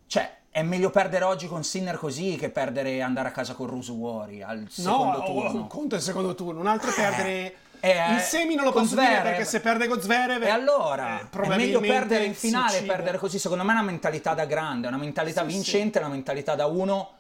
[0.07, 3.67] Cioè, è meglio perdere oggi con Sinner così che perdere e andare a casa con
[3.67, 5.61] Rusuori al no secondo oh, turno.
[5.61, 8.73] un conto è il secondo turno un altro è perdere Eh, il semi non lo
[8.73, 12.77] posso dire perché se perde con Zverev E allora, eh, è meglio perdere in finale,
[12.79, 12.87] uccide.
[12.87, 13.39] perdere così.
[13.39, 17.11] Secondo me è una mentalità da grande, una mentalità Sì, vincente, una mentalità da uno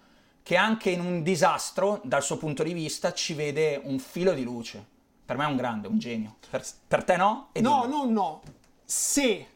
[0.42, 4.45] che anche in un disastro, dal suo punto di vista, ci vede un filo di
[4.45, 4.83] luce.
[5.27, 6.37] Per me è un grande, un genio.
[6.49, 7.49] Per, per te no?
[7.53, 8.05] E No, dillo.
[8.05, 8.42] no, no.
[8.85, 9.47] Se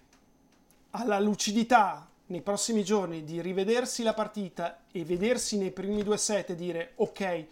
[0.91, 6.17] ha la lucidità nei prossimi giorni di rivedersi la partita e vedersi nei primi due
[6.17, 7.45] set e dire ok,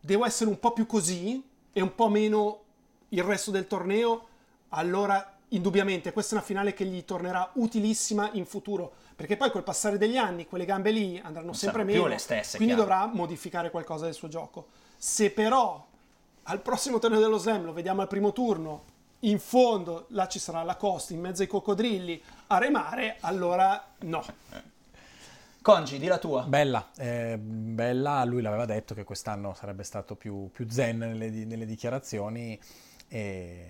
[0.00, 2.62] devo essere un po' più così e un po' meno
[3.10, 4.26] il resto del torneo,
[4.70, 8.92] allora indubbiamente questa è una finale che gli tornerà utilissima in futuro.
[9.14, 12.18] Perché poi col passare degli anni quelle gambe lì andranno sempre saranno più meno, le
[12.18, 12.88] stesse, quindi chiaro.
[12.88, 14.68] dovrà modificare qualcosa del suo gioco.
[14.96, 15.84] Se però
[16.44, 18.84] al prossimo torneo dello Slam lo vediamo al primo turno,
[19.20, 24.24] in fondo là ci sarà la Costa in mezzo ai coccodrilli a remare, allora no.
[25.60, 26.44] Congi, di la tua.
[26.44, 31.66] Bella, eh, bella, lui l'aveva detto che quest'anno sarebbe stato più, più zen nelle, nelle
[31.66, 32.58] dichiarazioni.
[33.08, 33.66] E...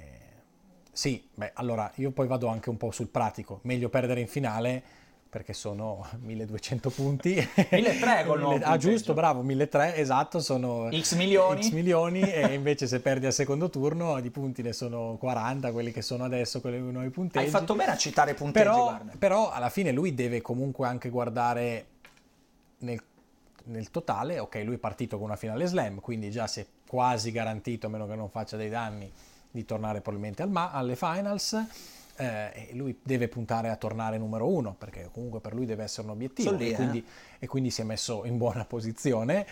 [0.92, 4.82] Sì, beh, allora io poi vado anche un po' sul pratico, meglio perdere in finale
[5.28, 7.34] perché sono 1200 punti.
[7.70, 11.62] 1300 col nuovo Ah, giusto, bravo, 1300, esatto, sono X milioni.
[11.62, 15.92] X milioni e invece se perdi al secondo turno di punti ne sono 40, quelli
[15.92, 17.44] che sono adesso, quelli con i nuovi punteggi.
[17.44, 21.86] Hai fatto bene a citare punteggi, Però, però alla fine lui deve comunque anche guardare
[22.78, 23.00] nel,
[23.64, 27.30] nel totale, ok, lui è partito con una finale slam, quindi già si è quasi
[27.32, 29.10] garantito, a meno che non faccia dei danni,
[29.50, 31.66] di tornare probabilmente al ma- alle finals.
[32.18, 36.06] Eh, e lui deve puntare a tornare numero uno, perché comunque per lui deve essere
[36.06, 36.50] un obiettivo.
[36.52, 36.74] Lì, e, eh.
[36.74, 37.06] quindi,
[37.38, 39.46] e quindi si è messo in buona posizione.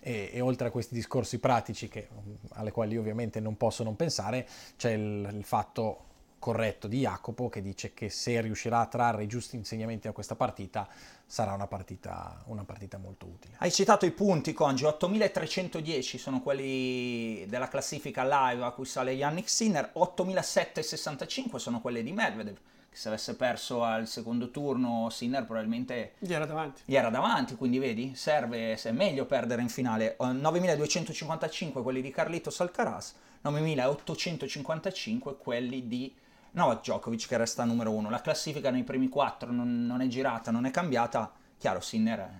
[0.00, 2.08] E, e oltre a questi discorsi pratici, che,
[2.52, 6.06] alle quali io ovviamente non posso non pensare, c'è il, il fatto
[6.42, 10.34] corretto di Jacopo che dice che se riuscirà a trarre i giusti insegnamenti da questa
[10.34, 10.88] partita
[11.24, 13.54] sarà una partita, una partita molto utile.
[13.58, 19.48] Hai citato i punti, Congi, 8310 sono quelli della classifica live a cui sale Yannick
[19.48, 22.56] Sinner, 8765 sono quelli di Medvedev,
[22.90, 26.82] che se avesse perso al secondo turno Sinner probabilmente Gli era davanti.
[26.84, 30.16] gli era davanti, quindi vedi, serve, se è meglio perdere in finale.
[30.16, 36.12] Eh, 9255 quelli di Carlitos Alcaraz, 9855 quelli di
[36.52, 38.08] Novak Djokovic che resta numero uno.
[38.10, 41.30] La classifica nei primi quattro non, non è girata, non è cambiata.
[41.58, 42.30] Chiaro, Sinner è,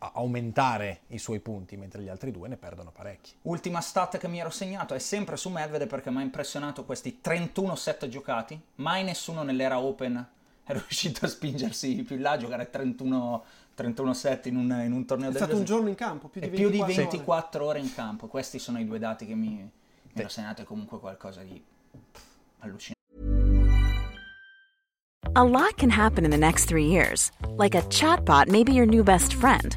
[0.00, 3.32] aumentare i suoi punti, mentre gli altri due ne perdono parecchi.
[3.42, 7.20] Ultima stat che mi ero segnato è sempre su Medvedev perché mi ha impressionato questi
[7.20, 10.26] 31 set giocati, mai nessuno nell'era Open
[10.64, 14.92] è riuscito a spingersi più in là a giocare 31, 31 set in un, in
[14.92, 16.92] un torneo È del stato un giorno in campo, più di E più di 24
[16.92, 17.08] ore.
[17.08, 18.26] 24 ore in campo.
[18.26, 19.70] Questi sono i due dati che mi, mi
[20.12, 21.62] ero segnato, è comunque qualcosa di
[22.60, 22.98] allucinante.
[25.34, 27.30] A lot can happen in the next three years.
[27.56, 29.76] Like a chatbot may be your new best friend.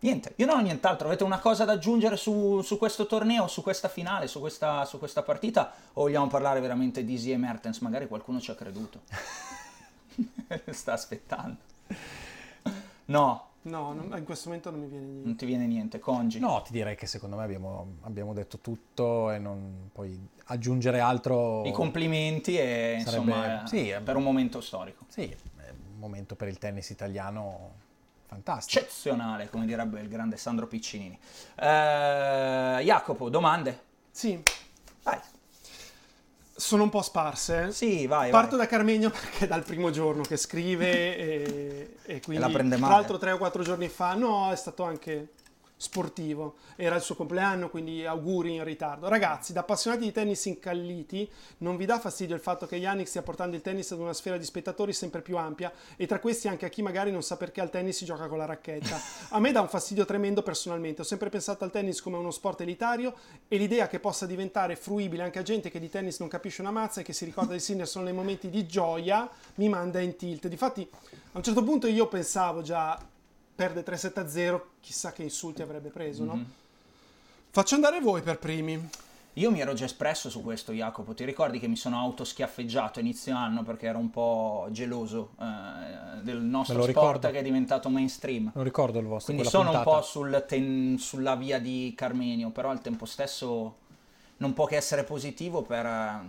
[0.00, 1.08] Niente, io non ho nient'altro.
[1.08, 4.98] Avete una cosa da aggiungere su, su questo torneo, su questa finale, su questa, su
[4.98, 5.72] questa partita?
[5.94, 7.78] O vogliamo parlare veramente di Easy e Mertens?
[7.80, 9.00] Magari qualcuno ci ha creduto.
[10.70, 11.56] Sta aspettando.
[13.06, 15.26] No, No, non- in questo momento non mi viene niente.
[15.26, 15.98] non ti viene niente.
[15.98, 16.38] Congi.
[16.38, 21.64] No, ti direi che secondo me abbiamo, abbiamo detto tutto e non poi aggiungere altro...
[21.66, 25.04] I complimenti e Sarebbe- insomma, sì, per un momento storico.
[25.08, 27.72] Sì, è un momento per il tennis italiano
[28.28, 28.78] fantastico.
[28.84, 31.18] Eccezionale, come direbbe il grande Sandro Piccinini.
[31.56, 33.86] Eh, Jacopo, domande?
[34.10, 34.40] Sì,
[35.02, 35.18] Vai.
[36.54, 37.72] sono un po' sparse.
[37.72, 38.66] Sì, vai, Parto vai.
[38.66, 42.84] da Carmegno perché è dal primo giorno che scrive e, e quindi la prende tra
[42.86, 42.94] male.
[42.98, 45.28] l'altro tre o quattro giorni fa no è stato anche
[45.78, 46.56] sportivo.
[46.76, 49.08] Era il suo compleanno quindi auguri in ritardo.
[49.08, 53.22] Ragazzi da appassionati di tennis incalliti non vi dà fastidio il fatto che Yannick stia
[53.22, 55.72] portando il tennis ad una sfera di spettatori sempre più ampia?
[55.96, 58.38] E tra questi anche a chi magari non sa perché al tennis si gioca con
[58.38, 59.00] la racchetta.
[59.30, 61.02] A me dà un fastidio tremendo personalmente.
[61.02, 63.14] Ho sempre pensato al tennis come uno sport elitario
[63.46, 66.70] e l'idea che possa diventare fruibile anche a gente che di tennis non capisce una
[66.70, 70.16] mazza e che si ricorda di Sinner solo nei momenti di gioia mi manda in
[70.16, 70.48] tilt.
[70.48, 70.88] Difatti
[71.32, 72.98] a un certo punto io pensavo già
[73.58, 76.44] perde 3-7-0 chissà che insulti avrebbe preso no?
[77.50, 78.88] faccio andare voi per primi
[79.34, 81.14] Io mi ero già espresso su questo, Jacopo.
[81.14, 86.40] Ti ricordi che mi sono autoschiaffeggiato inizio anno perché ero un po' geloso eh, del
[86.40, 87.30] nostro sport ricordo.
[87.30, 88.50] che è diventato mainstream.
[88.52, 89.32] Non ricordo il vostro.
[89.32, 89.96] Quindi sono un puntata.
[89.96, 93.76] po' sul ten- sulla via di Carmenio, però al tempo stesso
[94.38, 96.20] non può che essere positivo per,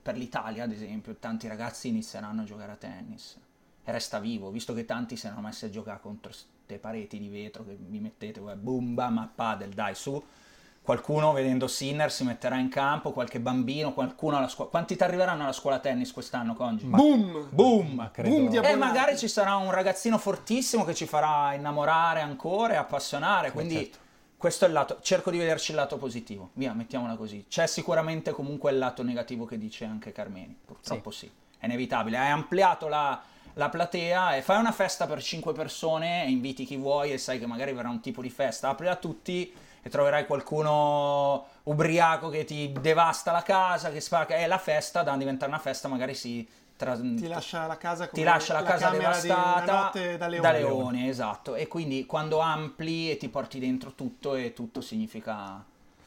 [0.00, 1.16] per l'Italia, ad esempio.
[1.18, 3.38] Tanti ragazzi inizieranno a giocare a tennis
[3.84, 6.30] e resta vivo, visto che tanti si erano messi a giocare contro
[6.64, 10.22] queste pareti di vetro che vi mettete, boom, bam, a padel, dai, su.
[10.80, 14.68] Qualcuno vedendo Sinner si metterà in campo, qualche bambino, qualcuno alla scuola.
[14.70, 16.86] Quanti ti arriveranno alla scuola tennis quest'anno, Congi?
[16.86, 17.90] boom Boom!
[17.92, 18.30] Ma credo...
[18.30, 18.78] Boom di E abbonati.
[18.78, 23.98] magari ci sarà un ragazzino fortissimo che ci farà innamorare ancora e appassionare, quindi certo.
[24.36, 27.44] questo è il lato, cerco di vederci il lato positivo, via, mettiamola così.
[27.48, 32.18] C'è sicuramente comunque il lato negativo che dice anche Carmeni, purtroppo sì, è inevitabile.
[32.18, 33.22] Hai ampliato la,
[33.54, 37.38] la platea e fai una festa per 5 persone e inviti chi vuoi e sai
[37.38, 42.44] che magari verrà un tipo di festa, apri a tutti e troverai qualcuno ubriaco che
[42.44, 46.46] ti devasta la casa, che spara, e la festa da diventare una festa magari si
[46.76, 50.40] tra, ti lascia la casa come ti lascia la, la casa devastata di da, leone.
[50.40, 51.54] da leone, esatto.
[51.54, 55.64] E quindi quando ampli e ti porti dentro tutto e tutto significa...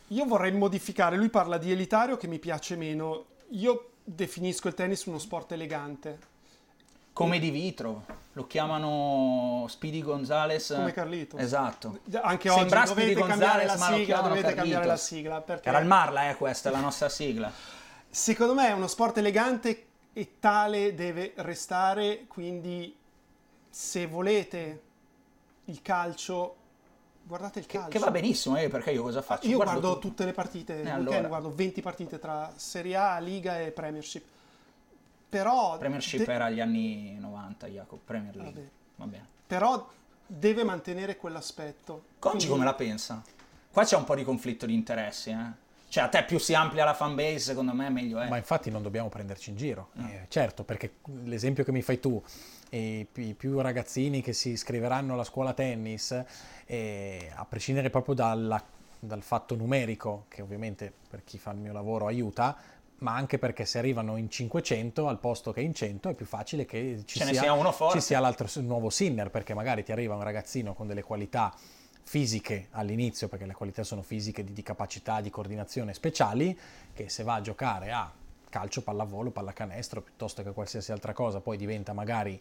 [0.09, 5.05] Io vorrei modificare, lui parla di elitario che mi piace meno, io definisco il tennis
[5.05, 6.33] uno sport elegante.
[7.15, 10.73] Come di vitro, lo chiamano Speedy Gonzales.
[10.75, 11.37] Come Carlito.
[11.37, 11.99] Esatto.
[12.21, 14.53] Anche oggi Sembra dovete Speedy Gonzales, la sigla, dovete Carlitos.
[14.55, 15.39] cambiare la sigla.
[15.39, 15.69] Perché...
[15.69, 17.49] Era il Marla, eh, questa la nostra sigla.
[18.09, 22.93] Secondo me è uno sport elegante e tale deve restare, quindi
[23.69, 24.81] se volete
[25.65, 26.55] il calcio,
[27.23, 27.87] guardate il calcio.
[27.87, 29.47] Che, che va benissimo, eh, perché io cosa faccio?
[29.47, 31.21] Io guardo, guardo tutte le partite, eh, allora.
[31.29, 34.33] guardo 20 partite tra Serie A, Liga e Premiership.
[35.29, 35.77] Però...
[35.77, 38.53] Premiership de- era agli anni 90, Jacopo, Premier League.
[38.53, 38.69] Vabbè.
[38.95, 39.27] Va bene.
[39.47, 39.89] Però
[40.25, 42.05] deve mantenere quell'aspetto.
[42.19, 42.47] Conci quindi...
[42.47, 43.23] come la pensa?
[43.71, 45.63] Qua c'è un po' di conflitto di interessi, eh?
[45.87, 48.27] Cioè, a te più si amplia la fanbase, secondo me meglio è.
[48.27, 49.89] Ma infatti non dobbiamo prenderci in giro.
[49.93, 50.07] No.
[50.07, 52.21] Eh, certo, perché l'esempio che mi fai tu,
[52.69, 56.21] i più ragazzini che si iscriveranno alla scuola tennis,
[56.65, 58.61] eh, a prescindere proprio dalla,
[58.99, 62.57] dal fatto numerico, che ovviamente per chi fa il mio lavoro aiuta,
[62.99, 66.65] ma anche perché se arrivano in 500 al posto che in 100 è più facile
[66.65, 70.73] che ci, sia, sia, ci sia l'altro nuovo Sinner, perché magari ti arriva un ragazzino
[70.73, 71.53] con delle qualità
[72.03, 76.57] fisiche all'inizio, perché le qualità sono fisiche di, di, capacità di coordinazione speciali,
[76.93, 78.11] che se va a giocare a
[78.49, 82.39] calcio, pallavolo, pallacanestro, piuttosto che qualsiasi altra cosa, poi diventa magari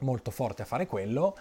[0.00, 1.34] molto forte a fare quello.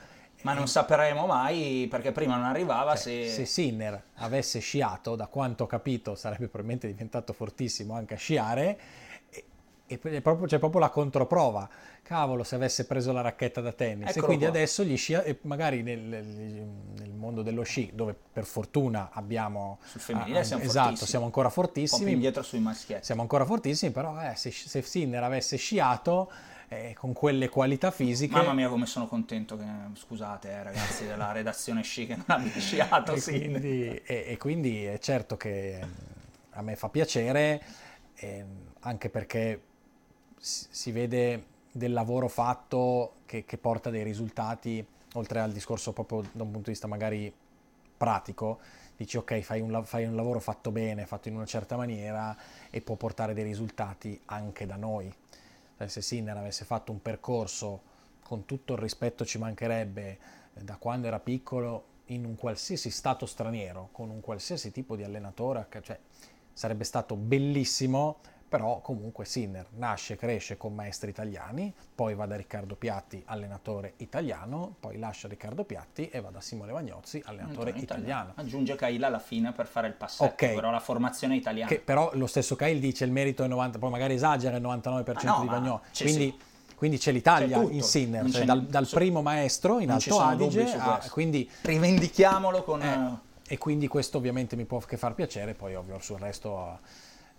[0.46, 3.30] Ma non sapremo mai perché prima non arrivava cioè, se...
[3.30, 8.80] Se Sinner avesse sciato, da quanto ho capito, sarebbe probabilmente diventato fortissimo anche a sciare,
[9.88, 11.70] e proprio, c'è proprio la controprova.
[12.02, 14.10] Cavolo, se avesse preso la racchetta da tennis.
[14.10, 14.54] Eccolo e quindi qua.
[14.54, 19.80] adesso gli sci, e magari nel, nel, mondo dello sci, dove per fortuna abbiamo.
[19.84, 21.10] Sul femminile ah, siamo esatto, fortissimi.
[21.10, 22.02] siamo ancora fortissimi.
[22.02, 23.06] Un po' indietro sui maschietti.
[23.06, 26.32] Siamo ancora fortissimi, però eh, se, se Sinner avesse sciato.
[26.68, 28.34] Eh, con quelle qualità fisiche.
[28.34, 29.66] Mamma mia, come sono contento che.
[29.94, 33.14] Scusate, eh, ragazzi della redazione sci che non abbia sciato.
[33.14, 35.80] e, quindi, e, e, quindi, è certo che
[36.50, 37.62] a me fa piacere,
[38.16, 38.46] eh,
[38.80, 39.62] anche perché
[40.38, 46.44] si vede del lavoro fatto che, che, porta dei risultati, oltre al discorso proprio da
[46.44, 47.34] un punto di vista magari
[47.98, 48.60] pratico,
[48.96, 52.36] dici ok, fai un, fai un lavoro fatto bene, fatto in una certa maniera
[52.70, 55.14] e può portare dei risultati anche da noi.
[55.78, 60.18] Cioè, se Sinner avesse fatto un percorso con tutto il rispetto ci mancherebbe
[60.54, 65.68] da quando era piccolo in un qualsiasi stato straniero, con un qualsiasi tipo di allenatore,
[65.82, 66.00] cioè,
[66.54, 68.20] sarebbe stato bellissimo
[68.56, 74.78] però comunque Sinner nasce, cresce con maestri italiani, poi va da Riccardo Piatti, allenatore italiano,
[74.80, 78.00] poi lascia Riccardo Piatti e va da Simone Vagnozzi, allenatore italiano.
[78.00, 78.32] italiano.
[78.36, 80.56] Aggiunge Cail alla fine per fare il passetto, okay.
[80.56, 81.70] però la formazione italiana.
[81.70, 85.28] Che però lo stesso Cail dice il merito è 90, poi magari esagera il 99%
[85.28, 86.36] ah no, di Vagnozzi, quindi...
[86.38, 86.54] Sì.
[86.76, 91.02] Quindi c'è l'Italia c'è in Sinner, cioè dal, dal primo maestro in Alto Adige, a,
[91.10, 92.82] quindi rivendichiamolo con...
[92.82, 96.80] Eh, e quindi questo ovviamente mi può che far piacere, poi ovvio sul resto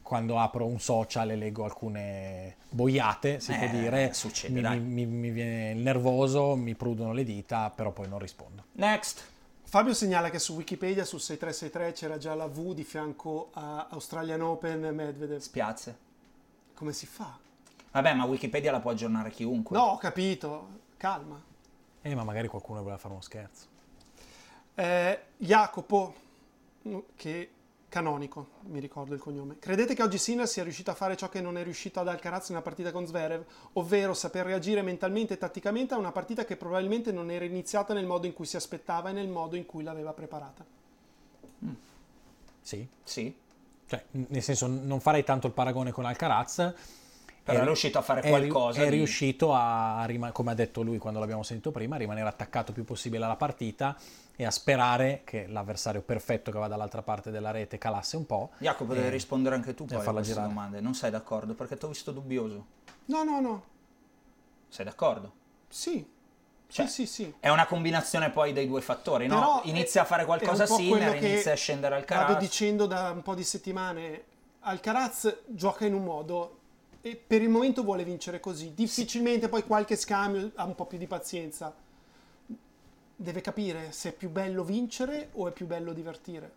[0.07, 5.05] quando apro un social e leggo alcune boiate, si eh, può dire, succede, mi, mi,
[5.05, 8.67] mi, viene il nervoso, mi prudono le dita, però poi non rispondo.
[8.75, 9.27] Next.
[9.65, 14.43] Fabio segnala che su Wikipedia sul 6363 c'era già la V di fianco a Australian
[14.43, 15.41] Open Medvedev.
[15.41, 15.99] Spiazze.
[16.73, 17.37] Come si fa?
[17.91, 19.77] Vabbè, ma Wikipedia la può aggiornare chiunque.
[19.77, 20.69] No, ho capito.
[20.97, 21.43] Calma.
[22.01, 23.67] Eh, ma magari qualcuno voleva fare uno scherzo.
[24.77, 26.15] Eh, Jacopo,
[27.17, 27.51] che
[27.97, 29.59] Canonico, mi ricordo il cognome.
[29.59, 32.51] Credete che oggi Sinner sia riuscito a fare ciò che non è riuscito ad Alcaraz
[32.51, 33.43] nella partita con Zverev,
[33.73, 38.05] ovvero saper reagire mentalmente e tatticamente a una partita che probabilmente non era iniziata nel
[38.05, 40.63] modo in cui si aspettava e nel modo in cui l'aveva preparata?
[41.65, 41.73] Mm.
[42.61, 42.87] Sì.
[43.03, 43.35] Sì.
[43.87, 46.75] Cioè, nel senso, non farei tanto il paragone con Alcaraz,
[47.47, 48.81] però è, riuscito a fare qualcosa.
[48.81, 48.97] È, di...
[48.97, 52.85] riuscito a, come ha detto lui quando l'abbiamo sentito prima, a rimanere attaccato il più
[52.85, 53.97] possibile alla partita
[54.35, 58.51] e a sperare che l'avversario perfetto che va dall'altra parte della rete calasse un po'.
[58.59, 60.49] Jacopo, devi rispondere anche tu poi a queste girare.
[60.49, 60.81] domande.
[60.81, 61.55] Non sei d'accordo?
[61.55, 62.67] Perché ti ho visto dubbioso.
[63.05, 63.65] No, no, no.
[64.67, 65.33] Sei d'accordo?
[65.69, 66.15] Sì.
[66.69, 67.35] Cioè, sì, sì, sì.
[67.39, 69.39] È una combinazione poi dei due fattori, no?
[69.39, 72.27] Però inizia a fare qualcosa Sinner, inizia a scendere al Caraz.
[72.27, 74.25] Vado dicendo da un po' di settimane,
[74.63, 76.59] Alcaraz gioca in un modo
[77.01, 78.73] e per il momento vuole vincere così.
[78.75, 81.75] Difficilmente poi qualche scambio ha un po' più di pazienza.
[83.19, 86.53] deve capire se è più bello vincere o è più bello divertire.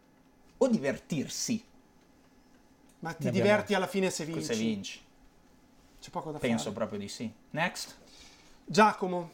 [0.58, 1.64] O divertirsi
[3.00, 4.44] Ma ti Ne abbiamo- diverti alla fine se vinci.
[4.44, 5.00] se vinci.
[6.02, 6.76] C'è poco da Penso fare.
[6.76, 7.32] proprio di sì.
[7.52, 7.96] Next,
[8.66, 9.32] Giacomo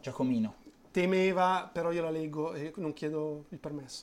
[0.00, 0.54] Giacomino.
[0.90, 4.02] temeva, però io la leggo e non chiedo il permesso.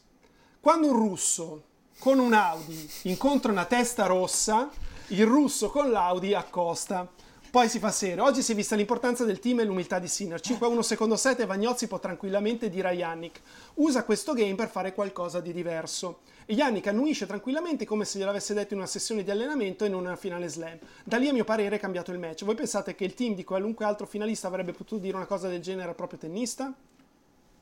[0.62, 1.64] Quando un russo
[2.00, 4.70] con un Audi incontra una testa rossa,
[5.12, 7.08] il russo con l'Audi accosta.
[7.50, 8.24] Poi si fa serio.
[8.24, 10.40] Oggi si è vista l'importanza del team e l'umiltà di Sinner.
[10.40, 13.42] 5-1 secondo 7 Vagnozzi può tranquillamente dire a Yannick
[13.76, 16.20] usa questo game per fare qualcosa di diverso.
[16.46, 20.00] E Yannick annuisce tranquillamente come se gliel'avesse detto in una sessione di allenamento e non
[20.00, 20.78] in una finale slam.
[21.04, 22.46] Da lì a mio parere è cambiato il match.
[22.46, 25.60] Voi pensate che il team di qualunque altro finalista avrebbe potuto dire una cosa del
[25.60, 26.74] genere al proprio tennista?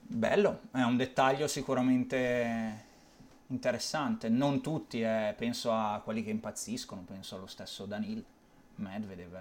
[0.01, 2.88] Bello, è un dettaglio sicuramente
[3.49, 4.29] interessante.
[4.29, 8.23] Non tutti, eh, penso a quelli che impazziscono, penso allo stesso Danil,
[8.75, 9.37] Medvedev.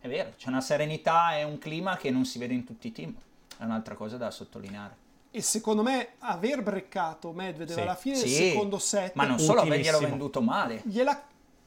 [0.00, 2.92] È vero, c'è una serenità e un clima che non si vede in tutti i
[2.92, 3.14] team.
[3.56, 4.96] È un'altra cosa da sottolineare.
[5.30, 7.80] E secondo me aver breccato Medvedev Sì.
[7.82, 10.82] alla fine del Sì, secondo set ma non solo averglielo venduto male.
[10.84, 11.22] gliela-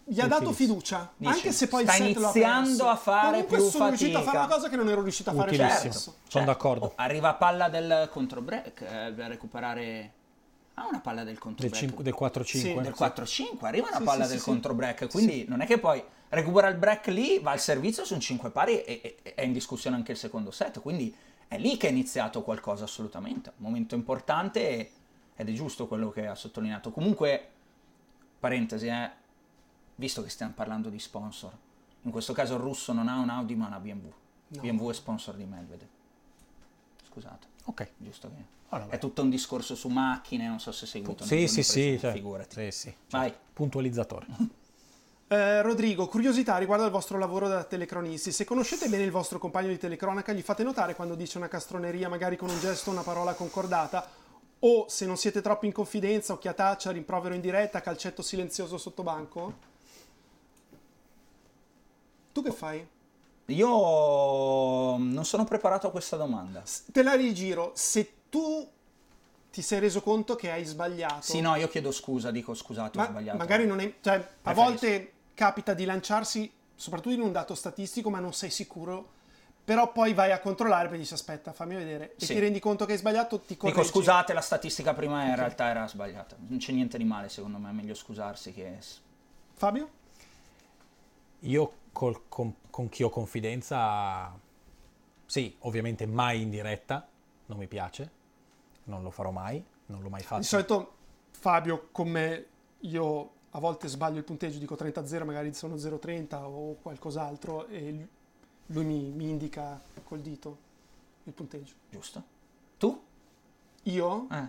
[0.08, 1.12] gli ha dato fiducia.
[1.18, 3.88] Dici, anche se poi sta il set lo ha iniziando a fare Comunque più sono
[3.88, 4.46] riuscito a fare fatica.
[4.46, 5.82] una cosa che non ero riuscito a fare Utilissimo.
[5.82, 6.00] perso.
[6.02, 6.52] Sono Certo.
[6.52, 6.86] d'accordo.
[6.86, 10.14] Oh, arriva palla del controbreak eh, per recuperare...
[10.76, 12.02] Ah, una palla del Del, controbreak.
[12.02, 12.82] del 4-5.
[12.82, 15.80] del 4-5, arriva una Sì, palla sì, del sì, contro break, quindi non è che
[15.80, 19.34] poi recupera il break lì, va al servizio su un 5 pari e, e- e-
[19.36, 21.16] è in discussione anche il secondo set, quindi
[21.48, 24.92] è lì che è iniziato qualcosa assolutamente, un momento importante e-
[25.38, 26.92] ed è giusto quello che ha sottolineato.
[26.92, 27.50] Comunque,
[28.40, 29.10] parentesi, eh,
[29.96, 31.52] visto che stiamo parlando di sponsor,
[32.02, 34.12] in questo caso il russo non ha un Audi ma una BMW,
[34.50, 35.88] BMW è sponsor di Medvedev.
[37.08, 37.90] Scusate, Ok.
[37.98, 38.54] giusto che...
[38.80, 38.96] Vabbè.
[38.96, 41.24] è tutto un discorso su macchine, non so se hai seguito.
[41.24, 42.72] Sì, sì, sì, cioè, figurati.
[42.72, 43.30] sì, sì, Vai.
[43.30, 44.26] cioè, puntualizzatore.
[45.28, 48.32] Eh, Rodrigo, curiosità riguardo al vostro lavoro da telecronisti.
[48.32, 52.08] Se conoscete bene il vostro compagno di telecronaca, gli fate notare quando dice una castroneria,
[52.08, 54.08] magari con un gesto o una parola concordata,
[54.60, 59.54] o se non siete troppo in confidenza, occhiataccia, rimprovero in diretta, calcetto silenzioso sotto banco?
[62.32, 62.88] Tu che fai?
[63.46, 63.68] Io
[64.98, 66.64] non sono preparato a questa domanda.
[66.92, 68.70] Te la rigiro, se tu
[69.50, 73.02] ti sei reso conto che hai sbagliato, Sì, no, io chiedo scusa, dico scusate, ho
[73.02, 73.38] ma sbagliato.
[73.38, 73.94] magari non è...
[74.02, 74.62] Cioè, a Preferisco.
[74.62, 79.12] volte capita di lanciarsi, soprattutto in un dato statistico, ma non sei sicuro,
[79.64, 82.34] però poi vai a controllare e dici aspetta, fammi vedere, e Sì.
[82.34, 83.80] ti rendi conto che hai sbagliato, ti correggi.
[83.82, 86.36] Dico scusate, la statistica prima in realtà era sbagliata.
[86.38, 88.78] Non c'è niente di male, secondo me, è meglio scusarsi che...
[89.54, 89.90] Fabio?
[91.40, 94.38] Io col- con, con chi ho confidenza,
[95.26, 97.08] sì, ovviamente mai in diretta,
[97.46, 98.24] non mi piace,
[98.86, 100.42] non lo farò mai, non l'ho mai fatto.
[100.42, 100.94] Di solito
[101.32, 102.46] Fabio con me,
[102.80, 108.08] io a volte sbaglio il punteggio, dico 30-0, magari sono 0-30 o qualcos'altro, e
[108.68, 110.58] lui- mi, mi indica col dito
[111.24, 111.74] il punteggio.
[111.90, 112.24] Giusto?
[112.78, 113.02] Tu?
[113.84, 114.28] Io?
[114.32, 114.48] Eh,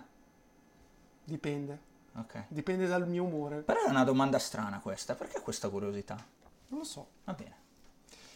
[1.24, 1.78] Dipende.
[2.16, 2.44] ok.
[2.48, 3.60] Dipende dal mio umore.
[3.62, 6.14] Però è una domanda strana questa, perché questa curiosità?
[6.68, 7.06] Non lo so.
[7.24, 7.54] Va bene.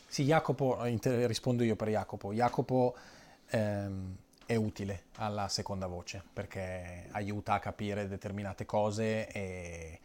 [0.07, 2.33] Sì, Jacopo, eh, rispondo io per Jacopo.
[2.33, 2.97] Jacopo
[3.51, 4.17] ehm,
[4.51, 10.01] è utile alla seconda voce perché aiuta a capire determinate cose e,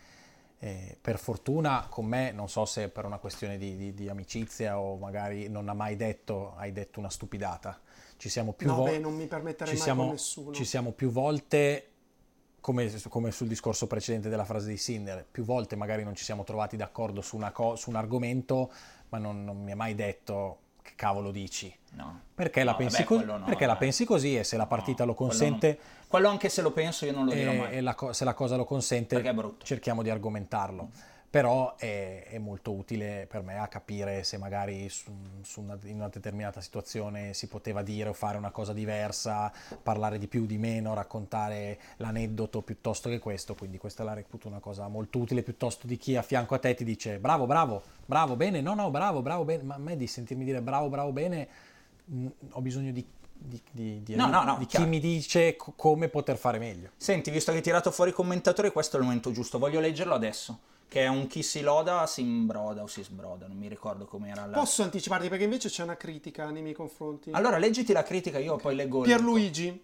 [0.60, 4.80] e per fortuna con me, non so se per una questione di, di- di amicizia
[4.80, 7.82] o magari non ha mai detto, hai detto una stupidata.
[8.18, 10.52] Ci siamo più No, vo- beh, non mi permetterei ci mai siamo, con nessuno.
[10.52, 11.90] Ci siamo più volte,
[12.62, 16.44] come, come sul discorso precedente della frase di Sinner, più volte magari non ci siamo
[16.44, 18.72] trovati d'accordo su, una co- su un argomento,
[19.10, 21.74] ma non, non mi ha mai detto che cavolo dici.
[21.94, 22.22] No.
[22.36, 23.80] Perché, la, No, pensi, vabbè, co- quello no, perché la dai.
[23.82, 27.06] pensi così e se la partita lo quello consente non- Quello anche se lo penso
[27.06, 27.74] io non lo dirò e, mai.
[27.74, 29.22] e la co- se la cosa lo consente
[29.64, 30.90] cerchiamo di argomentarlo.
[31.36, 35.12] Però è, è molto utile per me a capire se magari su,
[35.42, 39.52] su una, in una determinata situazione si poteva dire o fare una cosa diversa,
[39.84, 43.54] parlare di più, di meno, raccontare l'aneddoto piuttosto che questo.
[43.54, 46.74] Quindi questa la reputo una cosa molto utile piuttosto di chi a fianco a te
[46.74, 49.64] ti dice bravo, bravo, bravo, bene, no, no, bravo, bravo, bene.
[49.64, 51.48] Ma a me di sentirmi dire bravo, bravo, bene,
[52.06, 55.74] mh, ho bisogno di, di- di- di- No, no, no, di chi mi dice co-
[55.76, 56.92] come poter fare meglio.
[56.96, 59.60] Senti, visto che hai tirato fuori i commentatori, questo è il momento giusto.
[59.60, 60.60] Voglio leggerlo adesso.
[60.88, 64.46] Che è un chi si loda si imbroda o si sbroda, non mi ricordo com'era
[64.46, 64.58] la...
[64.58, 67.32] Posso anticiparti perché invece c'è una critica nei miei confronti.
[67.34, 69.02] Allora, leggiti la critica, io poi leggo...
[69.02, 69.84] Pierluigi.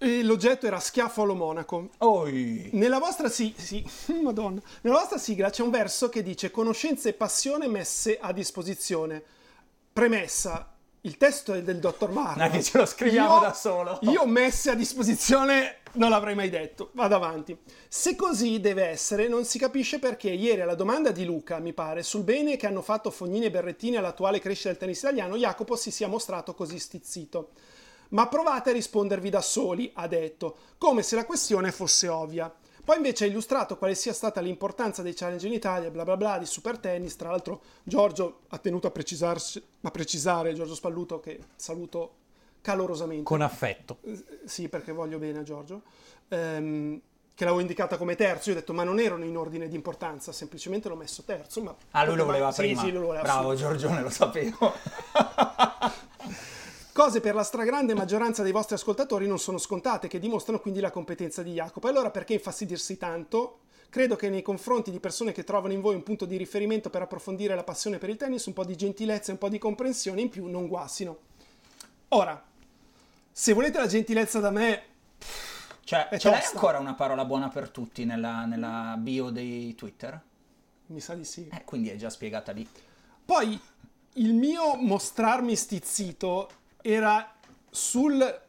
[0.00, 1.88] E l'oggetto era schiaffo allo monaco.
[1.98, 2.70] Oi!
[2.74, 3.84] Nella vostra, si- sì,
[4.22, 4.60] Madonna.
[4.82, 9.20] Nella vostra sigla c'è un verso che dice conoscenza e passione messe a disposizione.
[9.92, 12.46] Premessa, il testo è del dottor Marra.
[12.46, 13.98] Dai, che ce lo scriviamo da solo.
[14.02, 16.90] Io messe a disposizione non l'avrei mai detto.
[16.92, 17.56] Vado avanti.
[17.88, 22.02] Se così deve essere, non si capisce perché ieri alla domanda di Luca, mi pare,
[22.02, 25.90] sul bene che hanno fatto Fognini e Berrettini all'attuale crescita del tennis italiano, Jacopo si
[25.90, 27.50] sia mostrato così stizzito.
[28.10, 32.52] Ma provate a rispondervi da soli, ha detto, come se la questione fosse ovvia.
[32.84, 36.38] Poi invece ha illustrato quale sia stata l'importanza dei challenge in Italia, bla bla bla,
[36.38, 37.16] di super tennis.
[37.16, 42.17] Tra l'altro Giorgio ha tenuto a, a precisare, Giorgio Spalluto, che saluto
[42.68, 43.22] calorosamente.
[43.24, 43.98] Con affetto.
[44.02, 45.82] Eh, Sì, perché voglio bene a Giorgio.
[46.28, 47.00] Ehm,
[47.34, 50.32] che l'avevo indicata come terzo, io ho detto ma non erano in ordine di importanza,
[50.32, 51.62] semplicemente l'ho messo terzo.
[51.62, 52.82] Ma Ah, lui lo voleva sì, prima.
[52.82, 53.68] Sì, lo voleva Bravo subito.
[53.68, 54.72] Giorgione, lo sapevo.
[56.92, 60.90] Cose per la stragrande maggioranza dei vostri ascoltatori non sono scontate, che dimostrano quindi la
[60.90, 61.86] competenza di Jacopo.
[61.86, 63.60] E allora perché infastidirsi tanto?
[63.88, 67.02] Credo che nei confronti di persone che trovano in voi un punto di riferimento per
[67.02, 70.20] approfondire la passione per il tennis, un po' di gentilezza e un po' di comprensione
[70.20, 71.16] in più non guassino.
[72.08, 72.42] Ora,
[73.40, 74.82] se volete la gentilezza da me,
[75.84, 80.20] Cioè, ce l'hai ancora una parola buona per tutti nella, nella bio dei Twitter?
[80.86, 81.46] mi sa di sì.
[81.46, 82.68] Eh, quindi è già spiegata lì.
[83.24, 83.60] Poi
[84.14, 86.50] il mio mostrarmi stizzito
[86.82, 87.32] era
[87.70, 88.40] sul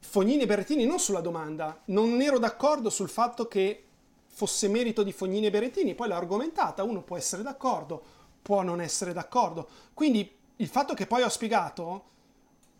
[0.00, 1.80] Fognini e Berrettini, non sulla domanda.
[1.84, 3.84] Non ero d'accordo sul fatto che
[4.26, 8.02] fosse merito di Fognini e Berrettini, poi l'ho argomentata, uno può essere d'accordo,
[8.42, 9.68] può non essere d'accordo.
[9.94, 12.10] Quindi il fatto che poi ho spiegato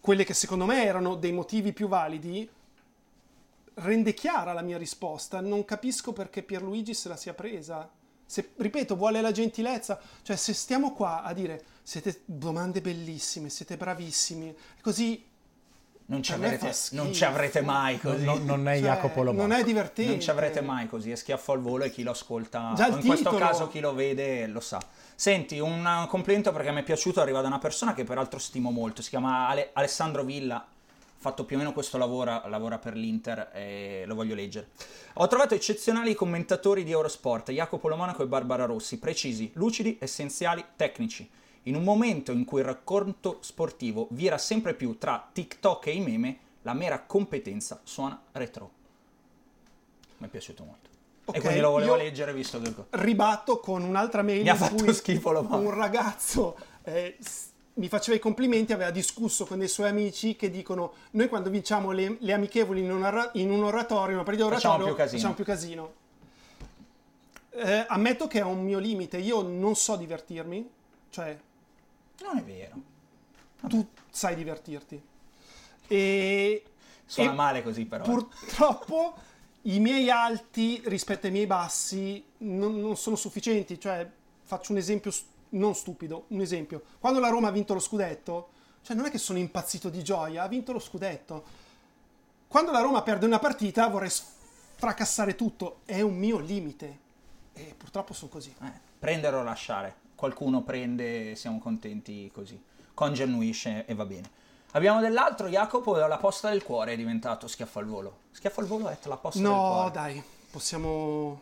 [0.03, 2.47] quelle che secondo me erano dei motivi più validi
[3.75, 5.41] rende chiara la mia risposta.
[5.41, 7.89] Non capisco perché Pierluigi se la sia presa.
[8.27, 13.77] Se, ripeto, vuole la gentilezza, cioè se stiamo qua a dire siete domande bellissime, siete
[13.77, 15.25] bravissimi, così
[16.07, 18.25] Non ci, avrete, non ci avrete mai così.
[18.25, 19.53] Non, non è cioè, Jacopo Lombardo.
[19.53, 20.11] non è divertente.
[20.11, 22.95] Non ci avrete mai così, è schiaffo al volo e chi lo ascolta, Già in
[23.05, 23.39] questo titolo.
[23.39, 24.81] caso chi lo vede lo sa.
[25.23, 29.03] Senti, un complimento perché mi è piaciuto, arriva da una persona che peraltro stimo molto,
[29.03, 30.67] si chiama Ale- Alessandro Villa, ha
[31.17, 34.71] fatto più o meno questo lavoro, lavora per l'Inter e lo voglio leggere.
[35.13, 41.31] Ho trovato eccezionali commentatori di Eurosport, Jacopo Lomonaco e Barbara Rossi, precisi, lucidi, essenziali, tecnici.
[41.63, 46.01] In un momento in cui il racconto sportivo vira sempre più tra TikTok e i
[46.01, 48.73] meme, la mera competenza suona retro.
[50.19, 50.92] Mi è piaciuto molto.
[51.25, 52.73] Ok, e quindi lo volevo leggere visto che...
[52.91, 55.65] ribatto con un'altra mail Mi ha fatto cui schifo Lombardo.
[55.67, 57.17] un ragazzo eh,
[57.75, 61.93] mi faceva i complimenti, aveva discusso con dei suoi amici che dicono noi quando vinciamo
[61.93, 65.35] le, le amichevoli in un, ora- in un oratorio, una partita Facciamo oratorio, più facciamo
[65.35, 65.93] più casino.
[67.55, 70.69] Eh, ammetto che è un mio limite, io non so divertirmi,
[71.11, 71.39] cioè
[72.23, 72.75] Non è vero.
[73.69, 75.01] tu sai divertirti.
[75.87, 76.63] E,
[77.05, 78.05] Suona e male così però.
[78.05, 78.09] eh.
[78.09, 79.15] purtroppo
[79.63, 83.79] i miei alti rispetto ai miei bassi non, non sono sufficienti.
[83.79, 84.09] Cioè,
[84.43, 85.13] faccio un esempio
[85.51, 86.83] non stupido, un esempio.
[86.99, 88.49] Quando la Roma ha vinto lo scudetto,
[88.83, 91.45] cioè non è che sono impazzito di gioia, ha vinto lo scudetto.
[92.49, 94.11] Quando la Roma perde una partita vorrei
[94.75, 96.99] fracassare tutto, è un mio limite.
[97.53, 98.55] E purtroppo sono così.
[98.63, 99.95] Eh, prendere o lasciare.
[100.15, 102.61] Qualcuno prende siamo contenti così.
[102.95, 104.31] Congenuisce e va bene.
[104.75, 108.19] Abbiamo dell'altro, Jacopo, la posta del cuore è diventato schiaffo al volo.
[108.31, 109.91] Schiaffo al volo è la posta del No, cuore.
[109.91, 111.41] dai, possiamo...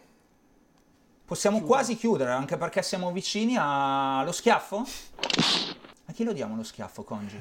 [1.25, 4.85] Possiamo quasi chiudere, anche perché siamo vicini allo schiaffo?
[6.07, 7.39] A chi lo diamo lo schiaffo, Congi?